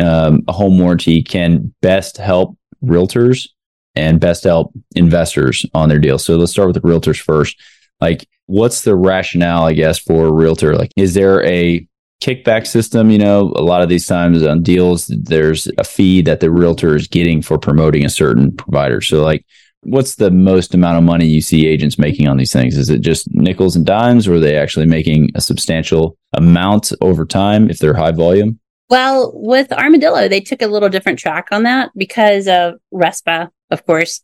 um, 0.00 0.42
a 0.48 0.52
home 0.52 0.76
warranty 0.78 1.22
can 1.22 1.72
best 1.82 2.16
help 2.16 2.58
realtors 2.84 3.48
and 3.94 4.18
best 4.18 4.42
help 4.42 4.72
investors 4.96 5.64
on 5.72 5.88
their 5.88 6.00
deals. 6.00 6.24
so 6.24 6.36
let's 6.36 6.50
start 6.50 6.66
with 6.66 6.82
the 6.82 6.88
realtors 6.88 7.20
first 7.20 7.56
like, 8.04 8.28
what's 8.46 8.82
the 8.82 8.94
rationale, 8.94 9.64
I 9.64 9.72
guess, 9.72 9.98
for 9.98 10.26
a 10.26 10.32
realtor? 10.32 10.76
Like, 10.76 10.92
is 10.94 11.14
there 11.14 11.42
a 11.44 11.86
kickback 12.22 12.66
system? 12.66 13.10
You 13.10 13.16
know, 13.16 13.52
a 13.56 13.62
lot 13.62 13.80
of 13.80 13.88
these 13.88 14.06
times 14.06 14.44
on 14.44 14.62
deals, 14.62 15.06
there's 15.06 15.68
a 15.78 15.84
fee 15.84 16.20
that 16.22 16.40
the 16.40 16.50
realtor 16.50 16.94
is 16.94 17.08
getting 17.08 17.40
for 17.40 17.58
promoting 17.58 18.04
a 18.04 18.10
certain 18.10 18.54
provider. 18.54 19.00
So, 19.00 19.22
like, 19.22 19.46
what's 19.84 20.16
the 20.16 20.30
most 20.30 20.74
amount 20.74 20.98
of 20.98 21.04
money 21.04 21.26
you 21.26 21.40
see 21.40 21.66
agents 21.66 21.98
making 21.98 22.28
on 22.28 22.36
these 22.36 22.52
things? 22.52 22.76
Is 22.76 22.90
it 22.90 23.00
just 23.00 23.26
nickels 23.30 23.74
and 23.74 23.86
dimes, 23.86 24.28
or 24.28 24.34
are 24.34 24.40
they 24.40 24.58
actually 24.58 24.86
making 24.86 25.30
a 25.34 25.40
substantial 25.40 26.18
amount 26.34 26.92
over 27.00 27.24
time 27.24 27.70
if 27.70 27.78
they're 27.78 27.94
high 27.94 28.12
volume? 28.12 28.60
Well, 28.90 29.32
with 29.34 29.72
Armadillo, 29.72 30.28
they 30.28 30.40
took 30.42 30.60
a 30.60 30.66
little 30.66 30.90
different 30.90 31.18
track 31.18 31.48
on 31.50 31.62
that 31.62 31.90
because 31.96 32.46
of 32.48 32.74
RESPA, 32.92 33.48
of 33.70 33.86
course 33.86 34.20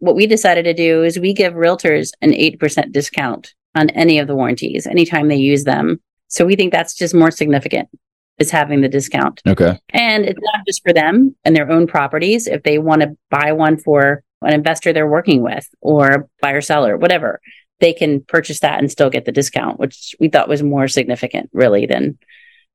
what 0.00 0.16
we 0.16 0.26
decided 0.26 0.64
to 0.64 0.74
do 0.74 1.02
is 1.04 1.18
we 1.18 1.32
give 1.32 1.54
realtors 1.54 2.10
an 2.20 2.32
8% 2.32 2.92
discount 2.92 3.54
on 3.74 3.90
any 3.90 4.18
of 4.18 4.26
the 4.26 4.34
warranties 4.34 4.86
anytime 4.86 5.28
they 5.28 5.36
use 5.36 5.64
them. 5.64 6.00
So 6.28 6.44
we 6.44 6.56
think 6.56 6.72
that's 6.72 6.94
just 6.94 7.14
more 7.14 7.30
significant 7.30 7.88
is 8.38 8.50
having 8.50 8.80
the 8.80 8.88
discount. 8.88 9.42
Okay. 9.46 9.78
And 9.90 10.24
it's 10.24 10.40
not 10.40 10.66
just 10.66 10.82
for 10.82 10.92
them 10.92 11.36
and 11.44 11.54
their 11.54 11.70
own 11.70 11.86
properties. 11.86 12.46
If 12.46 12.62
they 12.62 12.78
want 12.78 13.02
to 13.02 13.16
buy 13.30 13.52
one 13.52 13.76
for 13.76 14.24
an 14.42 14.54
investor 14.54 14.92
they're 14.92 15.06
working 15.06 15.42
with 15.42 15.68
or 15.82 16.28
buyer 16.40 16.62
seller, 16.62 16.96
whatever, 16.96 17.40
they 17.80 17.92
can 17.92 18.22
purchase 18.22 18.60
that 18.60 18.78
and 18.78 18.90
still 18.90 19.10
get 19.10 19.26
the 19.26 19.32
discount, 19.32 19.78
which 19.78 20.14
we 20.18 20.28
thought 20.28 20.48
was 20.48 20.62
more 20.62 20.88
significant 20.88 21.50
really 21.52 21.84
than 21.84 22.18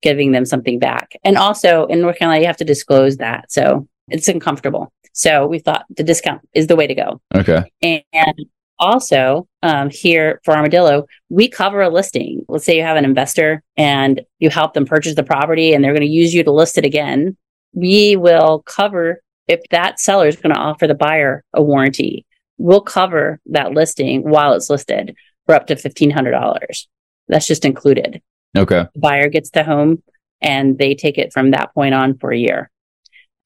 giving 0.03 0.31
them 0.31 0.45
something 0.45 0.77
back. 0.77 1.13
And 1.23 1.37
also 1.37 1.87
in 1.87 2.01
North 2.01 2.19
Carolina, 2.19 2.41
you 2.41 2.47
have 2.47 2.57
to 2.57 2.65
disclose 2.65 3.17
that. 3.17 3.51
So 3.51 3.87
it's 4.07 4.27
uncomfortable. 4.27 4.91
So 5.13 5.47
we 5.47 5.59
thought 5.59 5.85
the 5.89 6.03
discount 6.03 6.41
is 6.53 6.67
the 6.67 6.75
way 6.75 6.87
to 6.87 6.95
go. 6.95 7.21
Okay. 7.33 7.71
And 7.81 8.45
also 8.79 9.47
um, 9.63 9.89
here 9.89 10.41
for 10.43 10.53
Armadillo, 10.53 11.05
we 11.29 11.47
cover 11.47 11.81
a 11.81 11.89
listing. 11.89 12.45
Let's 12.47 12.65
say 12.65 12.77
you 12.77 12.83
have 12.83 12.97
an 12.97 13.05
investor 13.05 13.63
and 13.77 14.21
you 14.39 14.49
help 14.49 14.73
them 14.73 14.85
purchase 14.85 15.15
the 15.15 15.23
property 15.23 15.73
and 15.73 15.83
they're 15.83 15.93
going 15.93 16.01
to 16.01 16.07
use 16.07 16.33
you 16.33 16.43
to 16.43 16.51
list 16.51 16.77
it 16.77 16.85
again. 16.85 17.37
We 17.73 18.15
will 18.15 18.63
cover 18.65 19.21
if 19.47 19.61
that 19.71 19.99
seller 19.99 20.27
is 20.27 20.35
going 20.35 20.53
to 20.53 20.59
offer 20.59 20.87
the 20.87 20.95
buyer 20.95 21.43
a 21.53 21.61
warranty. 21.61 22.25
We'll 22.57 22.81
cover 22.81 23.39
that 23.47 23.73
listing 23.73 24.21
while 24.21 24.53
it's 24.53 24.69
listed 24.69 25.15
for 25.45 25.55
up 25.55 25.67
to 25.67 25.75
$1,500. 25.75 26.87
That's 27.27 27.47
just 27.47 27.65
included. 27.65 28.21
Okay. 28.57 28.87
The 28.93 28.99
buyer 28.99 29.29
gets 29.29 29.49
the 29.49 29.63
home 29.63 30.01
and 30.41 30.77
they 30.77 30.95
take 30.95 31.17
it 31.17 31.33
from 31.33 31.51
that 31.51 31.73
point 31.73 31.93
on 31.93 32.17
for 32.17 32.31
a 32.31 32.37
year. 32.37 32.69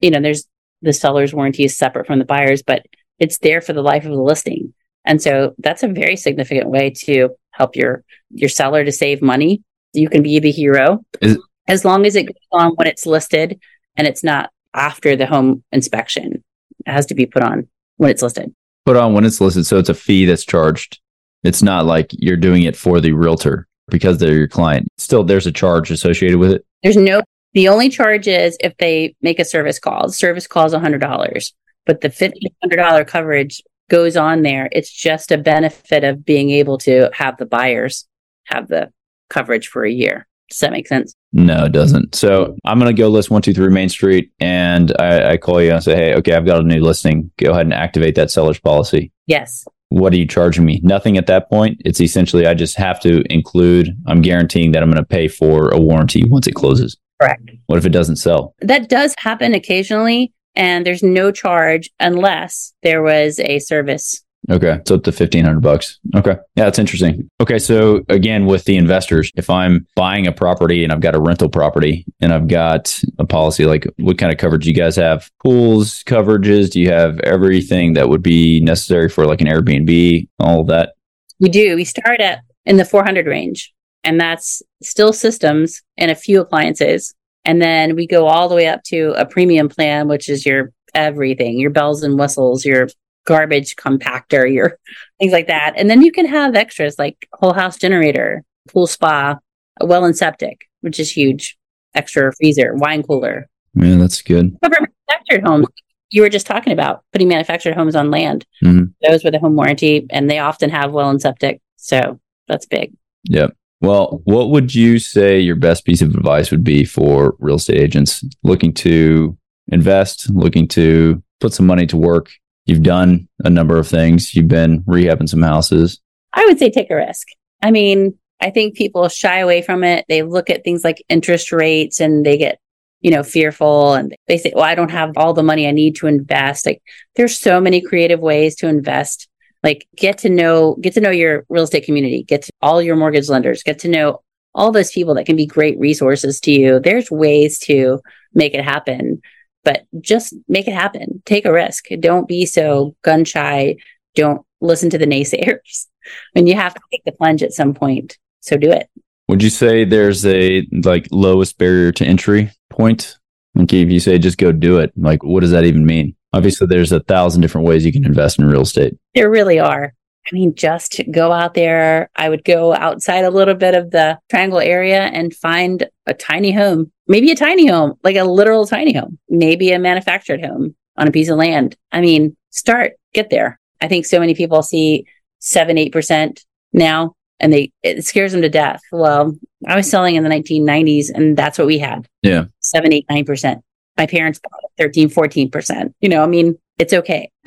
You 0.00 0.10
know, 0.10 0.20
there's 0.20 0.46
the 0.82 0.92
seller's 0.92 1.34
warranty 1.34 1.64
is 1.64 1.76
separate 1.76 2.06
from 2.06 2.18
the 2.18 2.24
buyer's, 2.24 2.62
but 2.62 2.86
it's 3.18 3.38
there 3.38 3.60
for 3.60 3.72
the 3.72 3.82
life 3.82 4.04
of 4.04 4.10
the 4.10 4.22
listing. 4.22 4.74
And 5.04 5.20
so 5.20 5.54
that's 5.58 5.82
a 5.82 5.88
very 5.88 6.16
significant 6.16 6.68
way 6.68 6.90
to 7.04 7.30
help 7.52 7.76
your 7.76 8.04
your 8.30 8.48
seller 8.48 8.84
to 8.84 8.92
save 8.92 9.22
money. 9.22 9.62
You 9.92 10.08
can 10.08 10.22
be 10.22 10.38
the 10.38 10.50
hero 10.50 11.04
is, 11.20 11.38
as 11.66 11.84
long 11.84 12.06
as 12.06 12.16
it 12.16 12.24
goes 12.24 12.36
on 12.52 12.72
when 12.76 12.86
it's 12.86 13.06
listed 13.06 13.60
and 13.96 14.06
it's 14.06 14.22
not 14.22 14.50
after 14.74 15.16
the 15.16 15.26
home 15.26 15.64
inspection. 15.72 16.44
It 16.86 16.92
has 16.92 17.06
to 17.06 17.14
be 17.14 17.26
put 17.26 17.42
on 17.42 17.68
when 17.96 18.10
it's 18.10 18.22
listed. 18.22 18.54
Put 18.86 18.96
on 18.96 19.12
when 19.12 19.24
it's 19.24 19.40
listed. 19.40 19.66
So 19.66 19.78
it's 19.78 19.88
a 19.88 19.94
fee 19.94 20.24
that's 20.24 20.44
charged. 20.44 21.00
It's 21.42 21.62
not 21.62 21.86
like 21.86 22.10
you're 22.12 22.36
doing 22.36 22.62
it 22.62 22.76
for 22.76 23.00
the 23.00 23.12
realtor 23.12 23.66
because 23.88 24.18
they're 24.18 24.36
your 24.36 24.48
client. 24.48 24.88
Still, 24.98 25.24
there's 25.24 25.46
a 25.46 25.52
charge 25.52 25.90
associated 25.90 26.38
with 26.38 26.52
it. 26.52 26.64
There's 26.82 26.96
no 26.96 27.22
the 27.54 27.68
only 27.68 27.88
charge 27.88 28.28
is 28.28 28.56
if 28.60 28.76
they 28.78 29.14
make 29.22 29.38
a 29.38 29.44
service 29.44 29.78
call. 29.78 30.06
The 30.06 30.12
service 30.12 30.46
call 30.46 30.66
is 30.66 30.72
$100, 30.72 31.52
but 31.86 32.00
the 32.00 32.08
$1,500 32.08 33.06
coverage 33.06 33.62
goes 33.88 34.16
on 34.16 34.42
there. 34.42 34.68
It's 34.72 34.90
just 34.90 35.32
a 35.32 35.38
benefit 35.38 36.04
of 36.04 36.24
being 36.24 36.50
able 36.50 36.78
to 36.78 37.10
have 37.12 37.36
the 37.38 37.46
buyers 37.46 38.06
have 38.44 38.68
the 38.68 38.92
coverage 39.28 39.68
for 39.68 39.84
a 39.84 39.90
year. 39.90 40.26
Does 40.48 40.60
that 40.60 40.72
make 40.72 40.88
sense? 40.88 41.14
No, 41.32 41.66
it 41.66 41.72
doesn't. 41.72 42.14
So 42.14 42.56
I'm 42.64 42.80
going 42.80 42.94
to 42.94 43.00
go 43.00 43.08
list 43.08 43.30
123 43.30 43.72
Main 43.72 43.88
Street 43.88 44.32
and 44.40 44.92
I, 44.98 45.32
I 45.32 45.36
call 45.36 45.62
you 45.62 45.70
and 45.70 45.82
say, 45.82 45.94
hey, 45.94 46.14
okay, 46.16 46.34
I've 46.34 46.46
got 46.46 46.60
a 46.60 46.64
new 46.64 46.80
listing. 46.80 47.30
Go 47.38 47.52
ahead 47.52 47.66
and 47.66 47.74
activate 47.74 48.16
that 48.16 48.32
seller's 48.32 48.58
policy. 48.58 49.12
Yes 49.26 49.64
what 49.90 50.12
are 50.12 50.16
you 50.16 50.26
charging 50.26 50.64
me? 50.64 50.80
Nothing 50.82 51.18
at 51.18 51.26
that 51.26 51.50
point. 51.50 51.82
It's 51.84 52.00
essentially 52.00 52.46
I 52.46 52.54
just 52.54 52.76
have 52.76 53.00
to 53.00 53.22
include, 53.28 53.90
I'm 54.06 54.22
guaranteeing 54.22 54.72
that 54.72 54.82
I'm 54.82 54.90
going 54.90 55.02
to 55.02 55.06
pay 55.06 55.28
for 55.28 55.70
a 55.70 55.80
warranty 55.80 56.22
once 56.26 56.46
it 56.46 56.54
closes. 56.54 56.96
Correct. 57.20 57.50
What 57.66 57.78
if 57.78 57.86
it 57.86 57.90
doesn't 57.90 58.16
sell? 58.16 58.54
That 58.60 58.88
does 58.88 59.14
happen 59.18 59.54
occasionally, 59.54 60.32
and 60.54 60.86
there's 60.86 61.02
no 61.02 61.30
charge 61.32 61.90
unless 62.00 62.72
there 62.82 63.02
was 63.02 63.38
a 63.40 63.58
service 63.58 64.22
Okay. 64.48 64.72
It's 64.72 64.90
up 64.90 65.04
to 65.04 65.10
1500 65.10 65.60
bucks. 65.60 65.98
Okay. 66.14 66.36
Yeah, 66.56 66.64
that's 66.64 66.78
interesting. 66.78 67.30
Okay. 67.40 67.58
So 67.58 68.02
again, 68.08 68.46
with 68.46 68.64
the 68.64 68.76
investors, 68.76 69.30
if 69.36 69.50
I'm 69.50 69.86
buying 69.94 70.26
a 70.26 70.32
property 70.32 70.82
and 70.82 70.92
I've 70.92 71.00
got 71.00 71.14
a 71.14 71.20
rental 71.20 71.48
property 71.48 72.04
and 72.20 72.32
I've 72.32 72.48
got 72.48 72.98
a 73.18 73.26
policy, 73.26 73.66
like 73.66 73.86
what 73.98 74.18
kind 74.18 74.32
of 74.32 74.38
coverage 74.38 74.64
do 74.64 74.70
you 74.70 74.74
guys 74.74 74.96
have? 74.96 75.30
Pools, 75.42 76.02
coverages? 76.04 76.70
Do 76.70 76.80
you 76.80 76.90
have 76.90 77.20
everything 77.20 77.94
that 77.94 78.08
would 78.08 78.22
be 78.22 78.60
necessary 78.60 79.08
for 79.08 79.26
like 79.26 79.40
an 79.40 79.46
Airbnb, 79.46 80.28
all 80.38 80.62
of 80.62 80.66
that? 80.68 80.94
We 81.38 81.48
do. 81.48 81.76
We 81.76 81.84
start 81.84 82.20
at 82.20 82.40
in 82.66 82.76
the 82.76 82.84
400 82.84 83.26
range 83.26 83.72
and 84.04 84.20
that's 84.20 84.62
still 84.82 85.12
systems 85.12 85.82
and 85.96 86.10
a 86.10 86.14
few 86.14 86.40
appliances. 86.40 87.14
And 87.44 87.60
then 87.60 87.96
we 87.96 88.06
go 88.06 88.26
all 88.26 88.48
the 88.48 88.54
way 88.54 88.66
up 88.66 88.82
to 88.84 89.14
a 89.16 89.26
premium 89.26 89.68
plan, 89.68 90.08
which 90.08 90.28
is 90.28 90.44
your 90.44 90.72
everything, 90.94 91.58
your 91.58 91.70
bells 91.70 92.02
and 92.02 92.18
whistles, 92.18 92.64
your 92.64 92.88
garbage 93.26 93.76
compactor, 93.76 94.52
your 94.52 94.78
things 95.18 95.32
like 95.32 95.46
that. 95.46 95.74
And 95.76 95.88
then 95.90 96.02
you 96.02 96.12
can 96.12 96.26
have 96.26 96.54
extras 96.54 96.98
like 96.98 97.28
whole 97.32 97.52
house 97.52 97.78
generator, 97.78 98.44
pool 98.68 98.86
spa, 98.86 99.36
a 99.80 99.86
well 99.86 100.04
and 100.04 100.16
septic, 100.16 100.68
which 100.80 101.00
is 101.00 101.10
huge, 101.10 101.56
extra 101.94 102.32
freezer, 102.34 102.74
wine 102.74 103.02
cooler. 103.02 103.48
Yeah, 103.74 103.96
that's 103.96 104.22
good. 104.22 104.56
Manufactured 104.62 105.46
homes, 105.46 105.66
you 106.10 106.22
were 106.22 106.28
just 106.28 106.46
talking 106.46 106.72
about 106.72 107.04
putting 107.12 107.28
manufactured 107.28 107.74
homes 107.74 107.94
on 107.94 108.10
land. 108.10 108.44
Mm-hmm. 108.62 108.86
Those 109.08 109.24
with 109.24 109.34
a 109.34 109.38
home 109.38 109.56
warranty, 109.56 110.06
and 110.10 110.28
they 110.28 110.38
often 110.38 110.70
have 110.70 110.92
well 110.92 111.10
and 111.10 111.20
septic. 111.20 111.60
So 111.76 112.20
that's 112.48 112.66
big. 112.66 112.92
Yep. 113.24 113.56
Well, 113.80 114.20
what 114.24 114.50
would 114.50 114.74
you 114.74 114.98
say 114.98 115.40
your 115.40 115.56
best 115.56 115.84
piece 115.84 116.02
of 116.02 116.14
advice 116.14 116.50
would 116.50 116.64
be 116.64 116.84
for 116.84 117.34
real 117.38 117.56
estate 117.56 117.78
agents 117.78 118.22
looking 118.42 118.74
to 118.74 119.36
invest, 119.68 120.28
looking 120.30 120.68
to 120.68 121.22
put 121.40 121.54
some 121.54 121.66
money 121.66 121.86
to 121.86 121.96
work? 121.96 122.30
You've 122.66 122.82
done 122.82 123.26
a 123.42 123.48
number 123.48 123.78
of 123.78 123.88
things. 123.88 124.34
You've 124.34 124.48
been 124.48 124.82
rehabbing 124.82 125.28
some 125.28 125.42
houses. 125.42 125.98
I 126.34 126.44
would 126.46 126.58
say 126.58 126.70
take 126.70 126.90
a 126.90 126.94
risk. 126.94 127.26
I 127.62 127.70
mean, 127.70 128.18
I 128.40 128.50
think 128.50 128.76
people 128.76 129.08
shy 129.08 129.38
away 129.38 129.62
from 129.62 129.82
it. 129.82 130.04
They 130.08 130.22
look 130.22 130.50
at 130.50 130.62
things 130.62 130.84
like 130.84 131.02
interest 131.08 131.50
rates 131.50 132.00
and 132.00 132.24
they 132.24 132.36
get, 132.36 132.58
you 133.00 133.10
know, 133.10 133.22
fearful 133.22 133.94
and 133.94 134.14
they 134.28 134.36
say, 134.36 134.52
well, 134.54 134.64
I 134.64 134.74
don't 134.74 134.90
have 134.90 135.16
all 135.16 135.32
the 135.32 135.42
money 135.42 135.66
I 135.66 135.72
need 135.72 135.96
to 135.96 136.06
invest. 136.06 136.66
Like 136.66 136.82
there's 137.16 137.36
so 137.36 137.60
many 137.60 137.80
creative 137.80 138.20
ways 138.20 138.56
to 138.56 138.68
invest 138.68 139.26
like 139.62 139.86
get 139.96 140.18
to 140.18 140.28
know 140.28 140.76
get 140.80 140.94
to 140.94 141.00
know 141.00 141.10
your 141.10 141.44
real 141.48 141.64
estate 141.64 141.84
community 141.84 142.22
get 142.22 142.42
to 142.42 142.52
all 142.62 142.80
your 142.80 142.96
mortgage 142.96 143.28
lenders 143.28 143.62
get 143.62 143.78
to 143.80 143.88
know 143.88 144.22
all 144.54 144.72
those 144.72 144.90
people 144.90 145.14
that 145.14 145.26
can 145.26 145.36
be 145.36 145.46
great 145.46 145.78
resources 145.78 146.40
to 146.40 146.50
you. 146.50 146.80
There's 146.80 147.08
ways 147.08 147.58
to 147.60 148.00
make 148.34 148.52
it 148.52 148.64
happen 148.64 149.20
but 149.64 149.84
just 150.00 150.34
make 150.48 150.66
it 150.68 150.74
happen. 150.74 151.22
Take 151.26 151.44
a 151.44 151.52
risk. 151.52 151.86
Don't 152.00 152.26
be 152.26 152.46
so 152.46 152.94
gun 153.02 153.24
shy. 153.24 153.76
Don't 154.14 154.42
listen 154.60 154.90
to 154.90 154.98
the 154.98 155.06
naysayers. 155.06 155.86
And 156.34 156.48
you 156.48 156.54
have 156.54 156.72
to 156.72 156.80
take 156.90 157.04
the 157.04 157.12
plunge 157.12 157.42
at 157.42 157.52
some 157.52 157.74
point. 157.74 158.16
So 158.40 158.56
do 158.56 158.72
it. 158.72 158.88
Would 159.28 159.42
you 159.42 159.50
say 159.50 159.84
there's 159.84 160.24
a 160.24 160.66
like 160.82 161.06
lowest 161.12 161.58
barrier 161.58 161.92
to 161.92 162.06
entry 162.06 162.50
point? 162.70 163.18
Like 163.54 163.72
if 163.74 163.90
you 163.90 164.00
say 164.00 164.18
just 164.18 164.38
go 164.38 164.50
do 164.50 164.78
it 164.78 164.92
like 164.96 165.22
what 165.22 165.40
does 165.40 165.50
that 165.50 165.64
even 165.64 165.84
mean 165.84 166.16
Obviously, 166.32 166.66
there's 166.66 166.92
a 166.92 167.00
thousand 167.00 167.40
different 167.42 167.66
ways 167.66 167.84
you 167.84 167.92
can 167.92 168.04
invest 168.04 168.38
in 168.38 168.46
real 168.46 168.62
estate. 168.62 168.94
There 169.14 169.30
really 169.30 169.58
are. 169.58 169.92
I 170.30 170.34
mean, 170.34 170.54
just 170.54 171.00
go 171.10 171.32
out 171.32 171.54
there. 171.54 172.10
I 172.14 172.28
would 172.28 172.44
go 172.44 172.74
outside 172.74 173.24
a 173.24 173.30
little 173.30 173.54
bit 173.54 173.74
of 173.74 173.90
the 173.90 174.18
triangle 174.28 174.60
area 174.60 175.02
and 175.06 175.34
find 175.34 175.88
a 176.06 176.14
tiny 176.14 176.52
home, 176.52 176.92
maybe 177.08 177.30
a 177.30 177.36
tiny 177.36 177.66
home, 177.66 177.94
like 178.04 178.16
a 178.16 178.24
literal 178.24 178.66
tiny 178.66 178.92
home, 178.92 179.18
maybe 179.28 179.72
a 179.72 179.78
manufactured 179.78 180.44
home 180.44 180.76
on 180.96 181.08
a 181.08 181.12
piece 181.12 181.28
of 181.28 181.38
land. 181.38 181.76
I 181.90 182.00
mean, 182.00 182.36
start, 182.50 182.92
get 183.12 183.30
there. 183.30 183.58
I 183.80 183.88
think 183.88 184.06
so 184.06 184.20
many 184.20 184.34
people 184.34 184.62
see 184.62 185.06
seven, 185.38 185.76
8% 185.76 186.44
now 186.72 187.14
and 187.40 187.52
they, 187.52 187.72
it 187.82 188.04
scares 188.04 188.32
them 188.32 188.42
to 188.42 188.50
death. 188.50 188.82
Well, 188.92 189.34
I 189.66 189.74
was 189.74 189.90
selling 189.90 190.14
in 190.14 190.22
the 190.22 190.30
1990s 190.30 191.06
and 191.12 191.36
that's 191.36 191.58
what 191.58 191.66
we 191.66 191.78
had. 191.78 192.06
Yeah. 192.22 192.44
Seven, 192.60 192.92
eight, 192.92 193.06
nine 193.08 193.24
percent 193.24 193.64
my 193.96 194.06
parents 194.06 194.40
bought 194.42 194.60
it 194.62 194.70
13, 194.82 195.10
14%. 195.10 195.92
You 196.00 196.08
know, 196.08 196.22
I 196.22 196.26
mean, 196.26 196.58
it's 196.78 196.92
okay. 196.92 197.30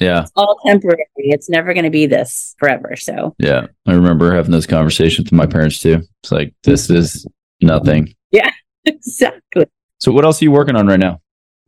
yeah. 0.00 0.22
It's 0.22 0.32
all 0.36 0.58
temporary. 0.64 1.04
It's 1.16 1.50
never 1.50 1.74
going 1.74 1.84
to 1.84 1.90
be 1.90 2.06
this 2.06 2.54
forever. 2.58 2.94
So, 2.96 3.34
yeah. 3.38 3.66
I 3.86 3.92
remember 3.94 4.34
having 4.34 4.52
those 4.52 4.66
conversations 4.66 5.26
with 5.26 5.32
my 5.32 5.46
parents 5.46 5.80
too. 5.80 6.02
It's 6.22 6.32
like, 6.32 6.54
this 6.62 6.88
is 6.88 7.26
nothing. 7.60 8.14
Yeah, 8.30 8.52
exactly. 8.84 9.66
So, 9.98 10.12
what 10.12 10.24
else 10.24 10.40
are 10.40 10.44
you 10.44 10.52
working 10.52 10.76
on 10.76 10.86
right 10.86 11.00
now? 11.00 11.20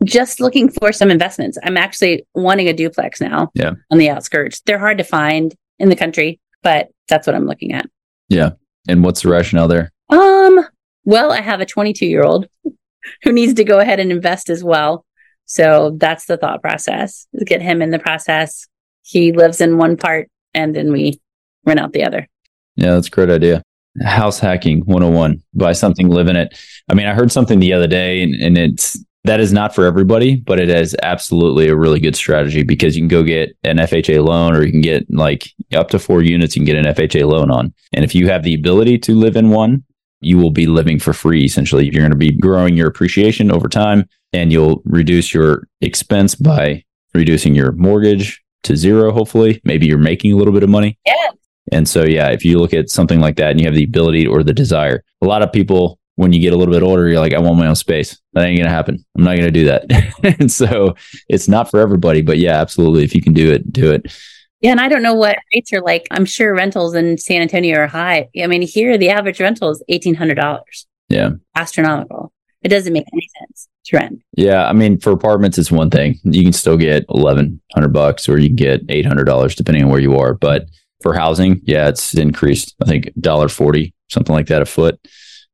Just 0.05 0.41
looking 0.41 0.69
for 0.69 0.93
some 0.93 1.11
investments. 1.11 1.59
I'm 1.65 1.77
actually 1.77 2.27
wanting 2.35 2.69
a 2.69 2.73
duplex 2.73 3.21
now. 3.21 3.51
Yeah. 3.55 3.73
On 3.91 3.99
the 3.99 4.11
outskirts. 4.11 4.61
They're 4.67 4.79
hard 4.79 4.99
to 4.99 5.05
find 5.05 5.55
in 5.79 5.89
the 5.89 5.97
country, 5.97 6.41
but 6.63 6.89
that's 7.09 7.27
what 7.27 7.35
I'm 7.35 7.47
looking 7.47 7.73
at. 7.73 7.87
Yeah. 8.29 8.51
And 8.89 9.03
what's 9.03 9.23
the 9.23 9.31
rationale 9.31 9.69
there? 9.69 9.93
Um, 10.11 10.67
well, 11.05 11.33
I 11.33 11.41
have 11.41 11.61
a 11.61 11.67
22 11.67 12.07
year 12.07 12.23
old 12.23 12.49
who 13.23 13.33
needs 13.33 13.55
to 13.55 13.65
go 13.65 13.81
ahead 13.81 14.01
and 14.01 14.11
invest 14.11 14.51
as 14.51 14.63
well. 14.63 15.05
So 15.47 15.97
that's 15.99 16.27
the 16.27 16.37
thought 16.37 16.63
process 16.63 17.27
get 17.45 17.63
him 17.63 17.83
in 17.83 17.91
the 17.91 17.99
process. 17.99 18.67
He 19.03 19.33
lives 19.33 19.61
in 19.61 19.77
one 19.77 19.97
part 19.97 20.31
and 20.55 20.75
then 20.75 20.93
we 20.93 21.21
rent 21.65 21.81
out 21.81 21.93
the 21.93 22.05
other. 22.05 22.29
Yeah, 22.77 22.95
that's 22.95 23.09
a 23.09 23.11
great 23.11 23.31
idea. 23.31 23.63
House 24.03 24.41
hacking 24.41 24.81
101, 24.87 25.43
buy 25.55 25.73
something, 25.73 26.09
live 26.09 26.29
in 26.29 26.37
it. 26.37 26.59
I 26.89 26.95
mean, 26.95 27.07
I 27.07 27.15
heard 27.15 27.31
something 27.31 27.61
the 27.61 27.73
other 27.73 27.87
day 27.87 28.23
and, 28.23 28.35
and 28.35 28.59
it's, 28.59 28.99
that 29.25 29.41
is 29.41 29.53
not 29.53 29.75
for 29.75 29.87
everybody, 29.87 30.37
but 30.37 30.61
it 30.61 30.69
is 30.69 30.95
absolutely 31.03 31.69
a 31.69 31.77
really 31.77 32.01
good 32.01 32.17
strategy 32.17 32.63
because 32.63 32.95
you 32.95 33.03
can 33.03 33.09
go 33.09 33.23
get 33.23 33.57
an 33.65 33.79
FHA 33.79 34.23
loan 34.23 34.55
or 34.55 34.65
you 34.65 34.71
can 34.71 34.83
get 34.83 35.07
like 35.11 35.49
up 35.75 35.89
to 35.91 35.99
four 35.99 36.23
units, 36.23 36.57
you 36.57 36.61
can 36.61 36.67
get 36.67 36.85
an 36.85 36.95
FHA 36.95 37.27
loan 37.27 37.51
on. 37.51 37.73
And 37.93 38.05
if 38.05 38.15
you 38.15 38.29
have 38.29 38.43
the 38.43 38.55
ability 38.55 38.99
to 38.99 39.15
live 39.15 39.37
in 39.37 39.51
one, 39.51 39.85
you 40.25 40.39
will 40.39 40.51
be 40.51 40.67
living 40.67 40.99
for 40.99 41.13
free 41.13 41.45
essentially. 41.45 41.85
You're 41.85 42.03
going 42.03 42.11
to 42.11 42.17
be 42.17 42.33
growing 42.33 42.77
your 42.77 42.89
appreciation 42.89 43.51
over 43.51 43.69
time 43.69 44.09
and 44.33 44.53
you'll 44.53 44.83
reduce 44.85 45.33
your 45.33 45.67
expense 45.81 46.35
by 46.35 46.85
reducing 47.15 47.55
your 47.55 47.73
mortgage 47.73 48.43
to 48.65 48.77
zero, 48.77 49.13
hopefully. 49.13 49.61
Maybe 49.65 49.87
you're 49.87 49.99
making 49.99 50.33
a 50.33 50.37
little 50.37 50.53
bit 50.53 50.63
of 50.63 50.69
money. 50.69 50.99
Yeah. 51.07 51.31
And 51.73 51.89
so, 51.89 52.05
yeah, 52.05 52.29
if 52.31 52.45
you 52.45 52.59
look 52.59 52.75
at 52.75 52.91
something 52.91 53.21
like 53.21 53.37
that 53.37 53.51
and 53.51 53.61
you 53.61 53.67
have 53.67 53.75
the 53.75 53.85
ability 53.85 54.27
or 54.27 54.43
the 54.43 54.53
desire, 54.53 55.03
a 55.23 55.27
lot 55.27 55.43
of 55.43 55.53
people, 55.53 55.99
when 56.17 56.33
you 56.33 56.41
get 56.41 56.53
a 56.53 56.57
little 56.57 56.73
bit 56.73 56.83
older, 56.83 57.09
you're 57.09 57.21
like, 57.21 57.33
I 57.33 57.39
want 57.39 57.59
my 57.59 57.67
own 57.67 57.75
space. 57.75 58.21
That 58.35 58.45
ain't 58.45 58.59
going 58.59 58.69
to 58.69 58.75
happen. 58.75 59.05
I'm 59.17 59.25
not 59.25 59.37
going 59.37 59.47
to 59.47 59.51
do 59.51 59.65
that. 59.65 59.87
and 60.41 60.51
so 60.51 60.95
it's 61.29 61.49
not 61.49 61.71
for 61.71 61.81
everybody, 61.81 62.23
but 62.23 62.39
yeah, 62.39 62.61
absolutely. 62.61 63.05
If 63.05 63.15
you 63.15 63.23
can 63.23 63.33
do 63.33 63.51
it, 63.51 63.73
do 63.73 63.93
it. 63.93 64.13
Yeah, 64.65 64.71
and 64.71 64.81
I 64.81 64.89
don't 64.89 65.03
know 65.03 65.13
what 65.13 65.37
rates 65.55 65.75
are 65.75 65.83
like. 65.83 66.07
I'm 66.11 66.25
sure 66.25 66.55
rentals 66.55 66.95
in 66.95 67.19
San 67.19 67.43
Antonio 67.43 67.81
are 67.81 67.87
high. 67.87 68.31
I 68.43 68.47
mean, 68.47 68.63
here 68.63 68.97
the 68.97 69.11
average 69.11 69.39
rental 69.39 69.69
is 69.69 69.85
eighteen 69.91 70.15
hundred 70.15 70.37
dollars. 70.37 70.87
Yeah, 71.11 71.33
astronomical. 71.55 72.33
It 72.63 72.69
doesn't 72.69 72.95
make 72.95 73.05
any 73.13 73.29
sense 73.39 73.69
to 73.85 73.99
rent. 73.99 74.23
Yeah, 74.39 74.67
I 74.67 74.73
mean, 74.73 74.99
for 74.99 75.13
apartments, 75.13 75.59
it's 75.59 75.71
one 75.71 75.91
thing. 75.91 76.19
You 76.25 76.43
can 76.43 76.55
still 76.55 76.79
get 76.79 77.05
eleven 77.11 77.61
hundred 77.75 77.93
bucks, 77.93 78.27
or 78.27 78.39
you 78.39 78.49
can 78.49 78.57
get 78.57 78.81
eight 78.89 79.05
hundred 79.05 79.25
dollars, 79.25 79.55
depending 79.55 79.85
on 79.85 79.91
where 79.91 80.01
you 80.01 80.17
are. 80.17 80.33
But 80.33 80.65
for 81.03 81.13
housing, 81.13 81.61
yeah, 81.65 81.89
it's 81.91 82.15
increased. 82.15 82.75
I 82.83 82.87
think 82.87 83.11
dollar 83.21 83.51
forty, 83.51 83.93
something 84.09 84.35
like 84.35 84.47
that, 84.47 84.63
a 84.63 84.65
foot. 84.65 84.99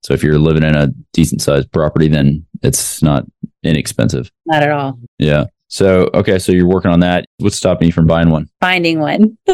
So 0.04 0.14
if 0.14 0.22
you're 0.22 0.38
living 0.38 0.62
in 0.62 0.76
a 0.76 0.92
decent 1.12 1.42
sized 1.42 1.72
property, 1.72 2.06
then 2.06 2.46
it's 2.62 3.02
not 3.02 3.24
inexpensive. 3.64 4.30
Not 4.46 4.62
at 4.62 4.70
all. 4.70 5.00
Yeah. 5.18 5.46
So, 5.70 6.10
okay, 6.12 6.38
so 6.38 6.52
you're 6.52 6.66
working 6.66 6.90
on 6.90 7.00
that. 7.00 7.26
What's 7.38 7.56
stopping 7.56 7.86
you 7.86 7.92
from 7.92 8.06
buying 8.06 8.30
one? 8.30 8.48
Finding 8.60 8.98
one. 8.98 9.38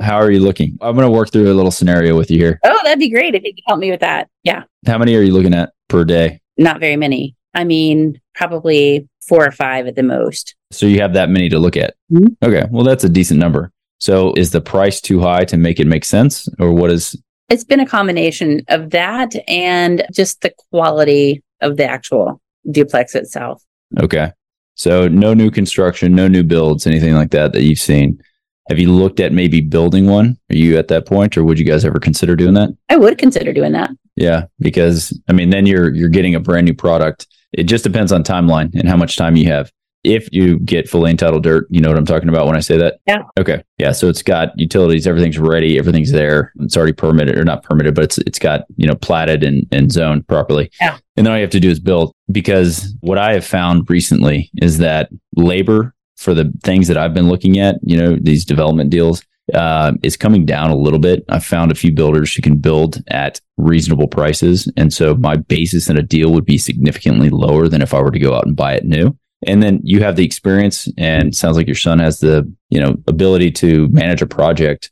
How 0.00 0.16
are 0.16 0.30
you 0.30 0.40
looking? 0.40 0.76
I'm 0.82 0.94
going 0.94 1.06
to 1.06 1.10
work 1.10 1.32
through 1.32 1.50
a 1.50 1.54
little 1.54 1.70
scenario 1.70 2.16
with 2.16 2.30
you 2.30 2.38
here. 2.38 2.60
Oh, 2.62 2.80
that'd 2.84 2.98
be 2.98 3.10
great 3.10 3.34
if 3.34 3.42
you 3.42 3.54
could 3.54 3.62
help 3.66 3.80
me 3.80 3.90
with 3.90 4.00
that. 4.00 4.28
Yeah. 4.42 4.64
How 4.86 4.98
many 4.98 5.16
are 5.16 5.22
you 5.22 5.32
looking 5.32 5.54
at 5.54 5.72
per 5.88 6.04
day? 6.04 6.40
Not 6.58 6.78
very 6.78 6.96
many. 6.96 7.34
I 7.54 7.64
mean, 7.64 8.20
probably 8.34 9.08
four 9.26 9.46
or 9.46 9.50
five 9.50 9.86
at 9.86 9.96
the 9.96 10.02
most. 10.02 10.54
So 10.72 10.86
you 10.86 11.00
have 11.00 11.14
that 11.14 11.30
many 11.30 11.48
to 11.48 11.58
look 11.58 11.76
at. 11.76 11.94
Mm-hmm. 12.12 12.44
Okay. 12.44 12.66
Well, 12.70 12.84
that's 12.84 13.04
a 13.04 13.08
decent 13.08 13.40
number. 13.40 13.70
So 13.98 14.34
is 14.34 14.50
the 14.50 14.60
price 14.60 15.00
too 15.00 15.20
high 15.20 15.44
to 15.46 15.56
make 15.56 15.80
it 15.80 15.86
make 15.86 16.04
sense 16.04 16.48
or 16.58 16.72
what 16.72 16.90
is 16.90 17.16
It's 17.48 17.64
been 17.64 17.80
a 17.80 17.86
combination 17.86 18.62
of 18.68 18.90
that 18.90 19.32
and 19.48 20.04
just 20.12 20.42
the 20.42 20.52
quality 20.70 21.42
of 21.62 21.78
the 21.78 21.86
actual 21.86 22.42
duplex 22.70 23.14
itself. 23.14 23.62
Okay. 23.98 24.32
So 24.74 25.08
no 25.08 25.34
new 25.34 25.50
construction, 25.50 26.14
no 26.14 26.28
new 26.28 26.42
builds, 26.42 26.86
anything 26.86 27.14
like 27.14 27.30
that 27.30 27.52
that 27.52 27.62
you've 27.62 27.78
seen. 27.78 28.20
Have 28.68 28.78
you 28.78 28.90
looked 28.90 29.20
at 29.20 29.32
maybe 29.32 29.60
building 29.60 30.06
one? 30.06 30.38
Are 30.50 30.56
you 30.56 30.78
at 30.78 30.88
that 30.88 31.06
point, 31.06 31.36
or 31.36 31.44
would 31.44 31.58
you 31.58 31.66
guys 31.66 31.84
ever 31.84 32.00
consider 32.00 32.34
doing 32.34 32.54
that? 32.54 32.70
I 32.88 32.96
would 32.96 33.18
consider 33.18 33.52
doing 33.52 33.72
that. 33.72 33.90
Yeah, 34.16 34.44
because 34.58 35.18
I 35.28 35.32
mean, 35.32 35.50
then 35.50 35.66
you're 35.66 35.92
you're 35.94 36.08
getting 36.08 36.34
a 36.34 36.40
brand 36.40 36.66
new 36.66 36.74
product. 36.74 37.26
It 37.52 37.64
just 37.64 37.84
depends 37.84 38.10
on 38.10 38.24
timeline 38.24 38.74
and 38.74 38.88
how 38.88 38.96
much 38.96 39.16
time 39.16 39.36
you 39.36 39.46
have 39.48 39.70
if 40.04 40.28
you 40.32 40.58
get 40.60 40.88
fully 40.88 41.10
entitled 41.10 41.42
dirt, 41.42 41.66
you 41.70 41.80
know 41.80 41.88
what 41.88 41.98
I'm 41.98 42.04
talking 42.04 42.28
about 42.28 42.46
when 42.46 42.56
I 42.56 42.60
say 42.60 42.76
that? 42.76 43.00
Yeah. 43.06 43.22
Okay. 43.38 43.62
Yeah. 43.78 43.92
So 43.92 44.08
it's 44.08 44.22
got 44.22 44.50
utilities, 44.56 45.06
everything's 45.06 45.38
ready, 45.38 45.78
everything's 45.78 46.12
there. 46.12 46.52
It's 46.60 46.76
already 46.76 46.92
permitted 46.92 47.38
or 47.38 47.44
not 47.44 47.62
permitted, 47.62 47.94
but 47.94 48.04
it's 48.04 48.18
it's 48.18 48.38
got, 48.38 48.62
you 48.76 48.86
know, 48.86 48.94
platted 48.94 49.42
and, 49.42 49.66
and 49.72 49.90
zoned 49.90 50.28
properly. 50.28 50.70
Yeah. 50.80 50.98
And 51.16 51.26
then 51.26 51.32
all 51.32 51.38
you 51.38 51.42
have 51.42 51.50
to 51.50 51.60
do 51.60 51.70
is 51.70 51.80
build 51.80 52.12
because 52.30 52.94
what 53.00 53.18
I 53.18 53.32
have 53.32 53.46
found 53.46 53.88
recently 53.88 54.50
is 54.56 54.78
that 54.78 55.08
labor 55.36 55.94
for 56.16 56.34
the 56.34 56.52
things 56.62 56.86
that 56.88 56.96
I've 56.96 57.14
been 57.14 57.28
looking 57.28 57.58
at, 57.58 57.76
you 57.82 57.96
know, 57.96 58.16
these 58.20 58.44
development 58.44 58.90
deals, 58.90 59.22
uh, 59.52 59.92
is 60.02 60.16
coming 60.16 60.46
down 60.46 60.70
a 60.70 60.76
little 60.76 60.98
bit. 60.98 61.22
I 61.28 61.38
found 61.38 61.70
a 61.70 61.74
few 61.74 61.92
builders 61.92 62.32
who 62.32 62.40
can 62.40 62.56
build 62.56 63.02
at 63.08 63.40
reasonable 63.58 64.08
prices. 64.08 64.70
And 64.76 64.92
so 64.92 65.14
my 65.16 65.36
basis 65.36 65.90
in 65.90 65.98
a 65.98 66.02
deal 66.02 66.32
would 66.32 66.46
be 66.46 66.56
significantly 66.56 67.28
lower 67.28 67.68
than 67.68 67.82
if 67.82 67.92
I 67.92 68.00
were 68.00 68.10
to 68.10 68.18
go 68.18 68.34
out 68.34 68.46
and 68.46 68.56
buy 68.56 68.74
it 68.74 68.84
new. 68.84 69.14
And 69.46 69.62
then 69.62 69.80
you 69.82 70.02
have 70.02 70.16
the 70.16 70.24
experience 70.24 70.88
and 70.96 71.34
sounds 71.34 71.56
like 71.56 71.66
your 71.66 71.76
son 71.76 71.98
has 71.98 72.20
the, 72.20 72.50
you 72.70 72.80
know, 72.80 72.96
ability 73.06 73.50
to 73.52 73.88
manage 73.88 74.22
a 74.22 74.26
project, 74.26 74.90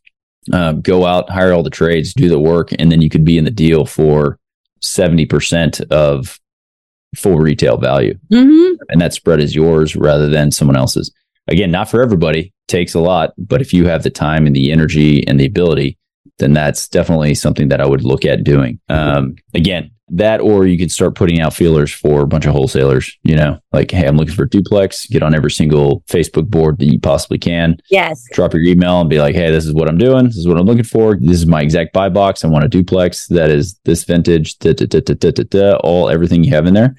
uh, 0.53 0.73
go 0.73 1.07
out, 1.07 1.31
hire 1.31 1.53
all 1.53 1.62
the 1.62 1.71
trades, 1.71 2.15
do 2.15 2.29
the 2.29 2.38
work, 2.38 2.71
and 2.79 2.91
then 2.91 3.01
you 3.01 3.09
could 3.09 3.25
be 3.25 3.38
in 3.38 3.45
the 3.45 3.51
deal 3.51 3.85
for 3.85 4.38
70% 4.81 5.81
of 5.91 6.38
full 7.17 7.38
retail 7.38 7.77
value. 7.77 8.19
Mm-hmm. 8.33 8.83
And 8.88 9.01
that 9.01 9.12
spread 9.12 9.41
is 9.41 9.55
yours 9.55 9.97
rather 9.97 10.29
than 10.29 10.51
someone 10.51 10.77
else's. 10.77 11.12
Again, 11.49 11.71
not 11.71 11.91
for 11.91 12.03
everybody, 12.03 12.53
takes 12.69 12.95
a 12.95 13.01
lot, 13.01 13.33
but 13.37 13.61
if 13.61 13.73
you 13.73 13.87
have 13.87 14.03
the 14.03 14.11
time 14.11 14.47
and 14.47 14.55
the 14.55 14.73
energy 14.73 15.27
and 15.27 15.38
the 15.38 15.47
ability, 15.47 15.99
then 16.38 16.53
that's 16.53 16.88
definitely 16.88 17.35
something 17.35 17.69
that 17.69 17.81
I 17.81 17.87
would 17.87 18.05
look 18.05 18.25
at 18.25 18.45
doing. 18.45 18.81
Um, 18.88 19.37
again, 19.55 19.91
that 20.12 20.40
or 20.40 20.66
you 20.66 20.79
could 20.79 20.92
start 20.92 21.14
putting 21.14 21.40
out 21.40 21.55
feelers 21.55 21.90
for 21.90 22.20
a 22.20 22.27
bunch 22.27 22.44
of 22.44 22.53
wholesalers, 22.53 23.18
you 23.22 23.35
know, 23.35 23.59
like, 23.72 23.90
hey, 23.90 24.07
I'm 24.07 24.18
looking 24.18 24.35
for 24.35 24.44
a 24.44 24.48
duplex, 24.48 25.07
get 25.07 25.22
on 25.22 25.35
every 25.35 25.51
single 25.51 26.03
Facebook 26.03 26.48
board 26.48 26.79
that 26.79 26.85
you 26.85 27.01
possibly 27.01 27.38
can. 27.38 27.79
Yes. 27.90 28.22
Drop 28.33 28.53
your 28.53 28.62
email 28.62 29.01
and 29.01 29.09
be 29.09 29.20
like, 29.20 29.35
hey, 29.35 29.51
this 29.51 29.64
is 29.64 29.72
what 29.72 29.88
I'm 29.88 29.96
doing. 29.96 30.27
This 30.27 30.37
is 30.37 30.46
what 30.46 30.59
I'm 30.59 30.66
looking 30.66 30.85
for. 30.85 31.16
This 31.18 31.38
is 31.38 31.46
my 31.46 31.62
exact 31.62 31.94
buy 31.94 32.11
box. 32.11 32.44
I 32.44 32.48
want 32.48 32.64
a 32.64 32.68
duplex 32.68 33.27
that 33.29 33.48
is 33.48 33.79
this 33.85 34.05
vintage, 34.05 34.59
da, 34.59 34.75
da, 34.75 34.85
da, 34.85 35.01
da, 35.01 35.14
da, 35.14 35.31
da, 35.31 35.44
da, 35.44 35.77
all 35.79 36.11
everything 36.11 36.44
you 36.44 36.53
have 36.53 36.66
in 36.66 36.75
there. 36.75 36.94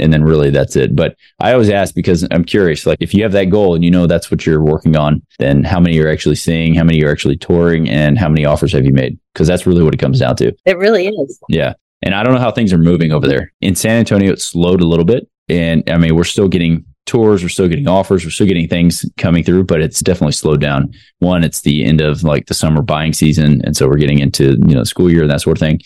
And 0.00 0.12
then 0.12 0.24
really 0.24 0.50
that's 0.50 0.76
it. 0.76 0.94
But 0.94 1.16
I 1.40 1.52
always 1.52 1.70
ask 1.70 1.94
because 1.94 2.26
I'm 2.30 2.44
curious, 2.44 2.86
like 2.86 2.98
if 3.00 3.14
you 3.14 3.22
have 3.22 3.32
that 3.32 3.50
goal 3.50 3.74
and 3.74 3.84
you 3.84 3.90
know 3.90 4.06
that's 4.06 4.30
what 4.30 4.46
you're 4.46 4.62
working 4.62 4.96
on, 4.96 5.22
then 5.38 5.64
how 5.64 5.78
many 5.80 5.96
you're 5.96 6.10
actually 6.10 6.36
seeing, 6.36 6.74
how 6.74 6.84
many 6.84 6.98
you're 6.98 7.10
actually 7.10 7.36
touring, 7.36 7.88
and 7.88 8.16
how 8.16 8.28
many 8.28 8.44
offers 8.44 8.72
have 8.72 8.84
you 8.84 8.92
made? 8.92 9.18
Because 9.32 9.48
that's 9.48 9.66
really 9.66 9.82
what 9.82 9.94
it 9.94 9.98
comes 9.98 10.20
down 10.20 10.36
to. 10.36 10.52
It 10.64 10.78
really 10.78 11.08
is. 11.08 11.40
Yeah. 11.48 11.74
And 12.02 12.14
I 12.14 12.22
don't 12.22 12.34
know 12.34 12.40
how 12.40 12.52
things 12.52 12.72
are 12.72 12.78
moving 12.78 13.12
over 13.12 13.26
there. 13.26 13.52
In 13.60 13.74
San 13.74 13.98
Antonio, 13.98 14.32
it 14.32 14.40
slowed 14.40 14.80
a 14.80 14.86
little 14.86 15.04
bit. 15.04 15.28
And 15.48 15.88
I 15.88 15.98
mean, 15.98 16.14
we're 16.14 16.24
still 16.24 16.48
getting 16.48 16.84
tours, 17.06 17.42
we're 17.42 17.48
still 17.48 17.68
getting 17.68 17.88
offers, 17.88 18.24
we're 18.24 18.30
still 18.30 18.46
getting 18.46 18.68
things 18.68 19.04
coming 19.16 19.42
through, 19.42 19.64
but 19.64 19.80
it's 19.80 20.00
definitely 20.00 20.32
slowed 20.32 20.60
down. 20.60 20.92
One, 21.20 21.42
it's 21.42 21.62
the 21.62 21.84
end 21.84 22.00
of 22.00 22.22
like 22.22 22.46
the 22.46 22.54
summer 22.54 22.82
buying 22.82 23.14
season. 23.14 23.62
And 23.64 23.76
so 23.76 23.88
we're 23.88 23.96
getting 23.96 24.18
into, 24.18 24.58
you 24.66 24.74
know, 24.74 24.84
school 24.84 25.10
year 25.10 25.22
and 25.22 25.30
that 25.30 25.40
sort 25.40 25.56
of 25.56 25.60
thing. 25.60 25.80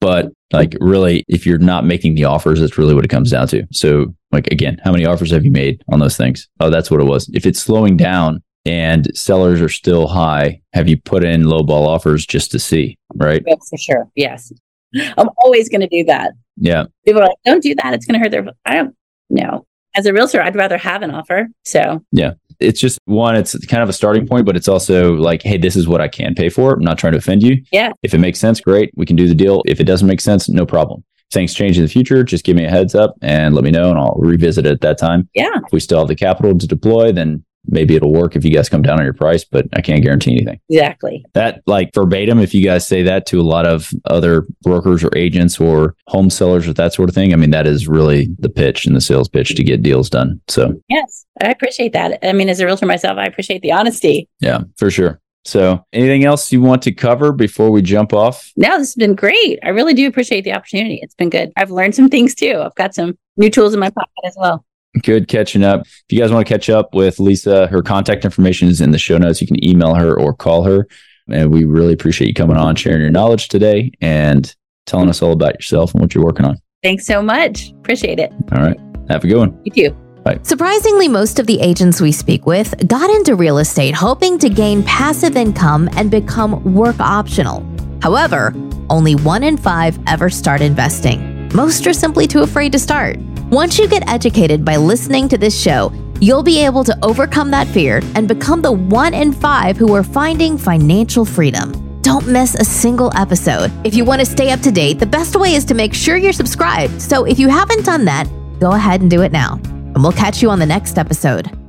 But 0.00 0.32
like 0.52 0.76
really, 0.80 1.24
if 1.28 1.44
you're 1.44 1.58
not 1.58 1.84
making 1.84 2.14
the 2.14 2.24
offers, 2.24 2.60
that's 2.60 2.78
really 2.78 2.94
what 2.94 3.04
it 3.04 3.08
comes 3.08 3.30
down 3.30 3.48
to. 3.48 3.66
So 3.72 4.14
like 4.32 4.46
again, 4.46 4.80
how 4.84 4.92
many 4.92 5.04
offers 5.04 5.30
have 5.32 5.44
you 5.44 5.50
made 5.50 5.82
on 5.92 5.98
those 5.98 6.16
things? 6.16 6.48
Oh, 6.60 6.70
that's 6.70 6.90
what 6.90 7.00
it 7.00 7.04
was. 7.04 7.28
If 7.34 7.44
it's 7.44 7.60
slowing 7.60 7.96
down 7.96 8.42
and 8.64 9.08
sellers 9.16 9.60
are 9.60 9.68
still 9.68 10.06
high, 10.06 10.62
have 10.72 10.88
you 10.88 10.96
put 10.96 11.24
in 11.24 11.44
low 11.44 11.62
ball 11.62 11.86
offers 11.86 12.24
just 12.24 12.50
to 12.52 12.58
see? 12.58 12.96
Right. 13.14 13.42
Yes, 13.46 13.68
for 13.68 13.76
sure. 13.76 14.08
Yes. 14.14 14.52
I'm 15.16 15.28
always 15.38 15.68
going 15.68 15.80
to 15.82 15.88
do 15.88 16.04
that. 16.04 16.32
Yeah. 16.56 16.84
People 17.04 17.22
are 17.22 17.26
like, 17.26 17.36
don't 17.44 17.62
do 17.62 17.74
that. 17.82 17.94
It's 17.94 18.06
going 18.06 18.14
to 18.14 18.24
hurt 18.24 18.30
their. 18.30 18.46
I 18.64 18.74
don't 18.74 18.94
know. 19.30 19.66
As 19.96 20.06
a 20.06 20.12
realtor, 20.12 20.40
I'd 20.40 20.54
rather 20.54 20.78
have 20.78 21.02
an 21.02 21.10
offer. 21.10 21.48
So 21.64 22.04
yeah. 22.12 22.32
It's 22.60 22.78
just 22.78 22.98
one, 23.06 23.36
it's 23.36 23.56
kind 23.66 23.82
of 23.82 23.88
a 23.88 23.92
starting 23.94 24.26
point, 24.28 24.44
but 24.44 24.54
it's 24.54 24.68
also 24.68 25.14
like, 25.14 25.42
hey, 25.42 25.56
this 25.56 25.76
is 25.76 25.88
what 25.88 26.02
I 26.02 26.08
can 26.08 26.34
pay 26.34 26.50
for. 26.50 26.74
I'm 26.74 26.84
not 26.84 26.98
trying 26.98 27.12
to 27.12 27.18
offend 27.18 27.42
you. 27.42 27.56
Yeah. 27.72 27.92
If 28.02 28.12
it 28.12 28.18
makes 28.18 28.38
sense, 28.38 28.60
great. 28.60 28.92
We 28.96 29.06
can 29.06 29.16
do 29.16 29.26
the 29.26 29.34
deal. 29.34 29.62
If 29.64 29.80
it 29.80 29.84
doesn't 29.84 30.06
make 30.06 30.20
sense, 30.20 30.46
no 30.48 30.66
problem. 30.66 31.02
If 31.16 31.32
things 31.32 31.54
change 31.54 31.78
in 31.78 31.82
the 31.84 31.88
future, 31.88 32.22
just 32.22 32.44
give 32.44 32.56
me 32.56 32.66
a 32.66 32.70
heads 32.70 32.94
up 32.94 33.14
and 33.22 33.54
let 33.54 33.64
me 33.64 33.70
know 33.70 33.88
and 33.88 33.98
I'll 33.98 34.14
revisit 34.18 34.66
it 34.66 34.72
at 34.72 34.80
that 34.82 34.98
time. 34.98 35.26
yeah, 35.34 35.48
If 35.66 35.72
we 35.72 35.80
still 35.80 36.00
have 36.00 36.08
the 36.08 36.14
capital 36.14 36.56
to 36.58 36.66
deploy, 36.66 37.12
then 37.12 37.42
maybe 37.66 37.94
it'll 37.94 38.12
work 38.12 38.36
if 38.36 38.44
you 38.44 38.50
guys 38.50 38.68
come 38.68 38.82
down 38.82 38.98
on 38.98 39.04
your 39.04 39.14
price, 39.14 39.44
but 39.44 39.66
I 39.74 39.80
can't 39.80 40.02
guarantee 40.02 40.32
anything. 40.32 40.60
exactly. 40.68 41.24
That 41.34 41.62
like 41.66 41.90
verbatim, 41.94 42.38
if 42.38 42.54
you 42.54 42.62
guys 42.64 42.86
say 42.86 43.02
that 43.02 43.26
to 43.26 43.40
a 43.40 43.42
lot 43.42 43.66
of 43.66 43.92
other 44.06 44.46
brokers 44.62 45.04
or 45.04 45.10
agents 45.16 45.60
or 45.60 45.94
home 46.08 46.30
sellers 46.30 46.66
or 46.66 46.72
that 46.74 46.94
sort 46.94 47.08
of 47.08 47.14
thing, 47.14 47.32
I 47.32 47.36
mean, 47.36 47.50
that 47.50 47.66
is 47.66 47.86
really 47.88 48.28
the 48.38 48.48
pitch 48.48 48.86
and 48.86 48.96
the 48.96 49.00
sales 49.00 49.28
pitch 49.28 49.54
to 49.54 49.64
get 49.64 49.82
deals 49.82 50.08
done. 50.10 50.40
So 50.48 50.80
Yes, 50.88 51.26
I 51.42 51.50
appreciate 51.50 51.92
that. 51.92 52.18
I 52.26 52.32
mean, 52.32 52.48
as 52.48 52.60
a 52.60 52.64
realtor 52.66 52.86
myself, 52.86 53.18
I 53.18 53.24
appreciate 53.26 53.62
the 53.62 53.72
honesty. 53.72 54.28
yeah, 54.40 54.60
for 54.76 54.90
sure. 54.90 55.20
So 55.46 55.82
anything 55.94 56.24
else 56.24 56.52
you 56.52 56.60
want 56.60 56.82
to 56.82 56.92
cover 56.92 57.32
before 57.32 57.70
we 57.70 57.80
jump 57.80 58.12
off? 58.12 58.52
No, 58.56 58.68
this 58.78 58.88
has 58.88 58.94
been 58.94 59.14
great. 59.14 59.58
I 59.64 59.70
really 59.70 59.94
do 59.94 60.06
appreciate 60.06 60.44
the 60.44 60.52
opportunity. 60.52 60.98
It's 61.02 61.14
been 61.14 61.30
good. 61.30 61.50
I've 61.56 61.70
learned 61.70 61.94
some 61.94 62.10
things 62.10 62.34
too. 62.34 62.60
I've 62.62 62.74
got 62.74 62.94
some 62.94 63.16
new 63.38 63.48
tools 63.48 63.72
in 63.72 63.80
my 63.80 63.88
pocket 63.88 64.10
as 64.26 64.36
well. 64.38 64.64
Good 65.02 65.28
catching 65.28 65.62
up. 65.62 65.82
If 65.82 66.04
you 66.10 66.18
guys 66.18 66.32
want 66.32 66.46
to 66.46 66.52
catch 66.52 66.68
up 66.68 66.94
with 66.94 67.20
Lisa, 67.20 67.68
her 67.68 67.82
contact 67.82 68.24
information 68.24 68.68
is 68.68 68.80
in 68.80 68.90
the 68.90 68.98
show 68.98 69.18
notes. 69.18 69.40
You 69.40 69.46
can 69.46 69.64
email 69.64 69.94
her 69.94 70.18
or 70.18 70.34
call 70.34 70.64
her. 70.64 70.86
And 71.30 71.52
we 71.52 71.64
really 71.64 71.92
appreciate 71.92 72.26
you 72.26 72.34
coming 72.34 72.56
on, 72.56 72.74
sharing 72.74 73.00
your 73.00 73.10
knowledge 73.10 73.48
today 73.48 73.92
and 74.00 74.52
telling 74.86 75.08
us 75.08 75.22
all 75.22 75.32
about 75.32 75.54
yourself 75.54 75.92
and 75.92 76.00
what 76.00 76.14
you're 76.14 76.24
working 76.24 76.44
on. 76.44 76.58
Thanks 76.82 77.06
so 77.06 77.22
much. 77.22 77.70
Appreciate 77.70 78.18
it. 78.18 78.32
All 78.52 78.62
right. 78.62 78.78
Have 79.08 79.22
a 79.22 79.28
good 79.28 79.38
one. 79.38 79.60
You 79.64 79.90
too. 79.90 79.96
Bye. 80.24 80.38
Surprisingly, 80.42 81.08
most 81.08 81.38
of 81.38 81.46
the 81.46 81.60
agents 81.60 82.00
we 82.00 82.10
speak 82.12 82.46
with 82.46 82.74
got 82.88 83.10
into 83.10 83.36
real 83.36 83.58
estate 83.58 83.94
hoping 83.94 84.38
to 84.38 84.48
gain 84.48 84.82
passive 84.82 85.36
income 85.36 85.88
and 85.92 86.10
become 86.10 86.74
work 86.74 86.98
optional. 86.98 87.64
However, 88.02 88.52
only 88.90 89.14
one 89.14 89.44
in 89.44 89.56
five 89.56 89.98
ever 90.06 90.28
start 90.30 90.60
investing. 90.60 91.48
Most 91.54 91.86
are 91.86 91.92
simply 91.92 92.26
too 92.26 92.40
afraid 92.42 92.72
to 92.72 92.78
start. 92.78 93.18
Once 93.50 93.80
you 93.80 93.88
get 93.88 94.08
educated 94.08 94.64
by 94.64 94.76
listening 94.76 95.28
to 95.28 95.36
this 95.36 95.60
show, 95.60 95.92
you'll 96.20 96.40
be 96.40 96.64
able 96.64 96.84
to 96.84 96.96
overcome 97.02 97.50
that 97.50 97.66
fear 97.66 98.00
and 98.14 98.28
become 98.28 98.62
the 98.62 98.70
one 98.70 99.12
in 99.12 99.32
five 99.32 99.76
who 99.76 99.92
are 99.92 100.04
finding 100.04 100.56
financial 100.56 101.24
freedom. 101.24 101.72
Don't 102.00 102.28
miss 102.28 102.54
a 102.54 102.64
single 102.64 103.10
episode. 103.16 103.72
If 103.84 103.92
you 103.92 104.04
want 104.04 104.20
to 104.20 104.24
stay 104.24 104.52
up 104.52 104.60
to 104.60 104.70
date, 104.70 105.00
the 105.00 105.06
best 105.06 105.34
way 105.34 105.56
is 105.56 105.64
to 105.64 105.74
make 105.74 105.94
sure 105.94 106.16
you're 106.16 106.32
subscribed. 106.32 107.02
So 107.02 107.24
if 107.24 107.40
you 107.40 107.48
haven't 107.48 107.84
done 107.84 108.04
that, 108.04 108.28
go 108.60 108.70
ahead 108.70 109.00
and 109.00 109.10
do 109.10 109.22
it 109.22 109.32
now. 109.32 109.54
And 109.64 110.00
we'll 110.00 110.12
catch 110.12 110.40
you 110.40 110.50
on 110.50 110.60
the 110.60 110.66
next 110.66 110.96
episode. 110.96 111.59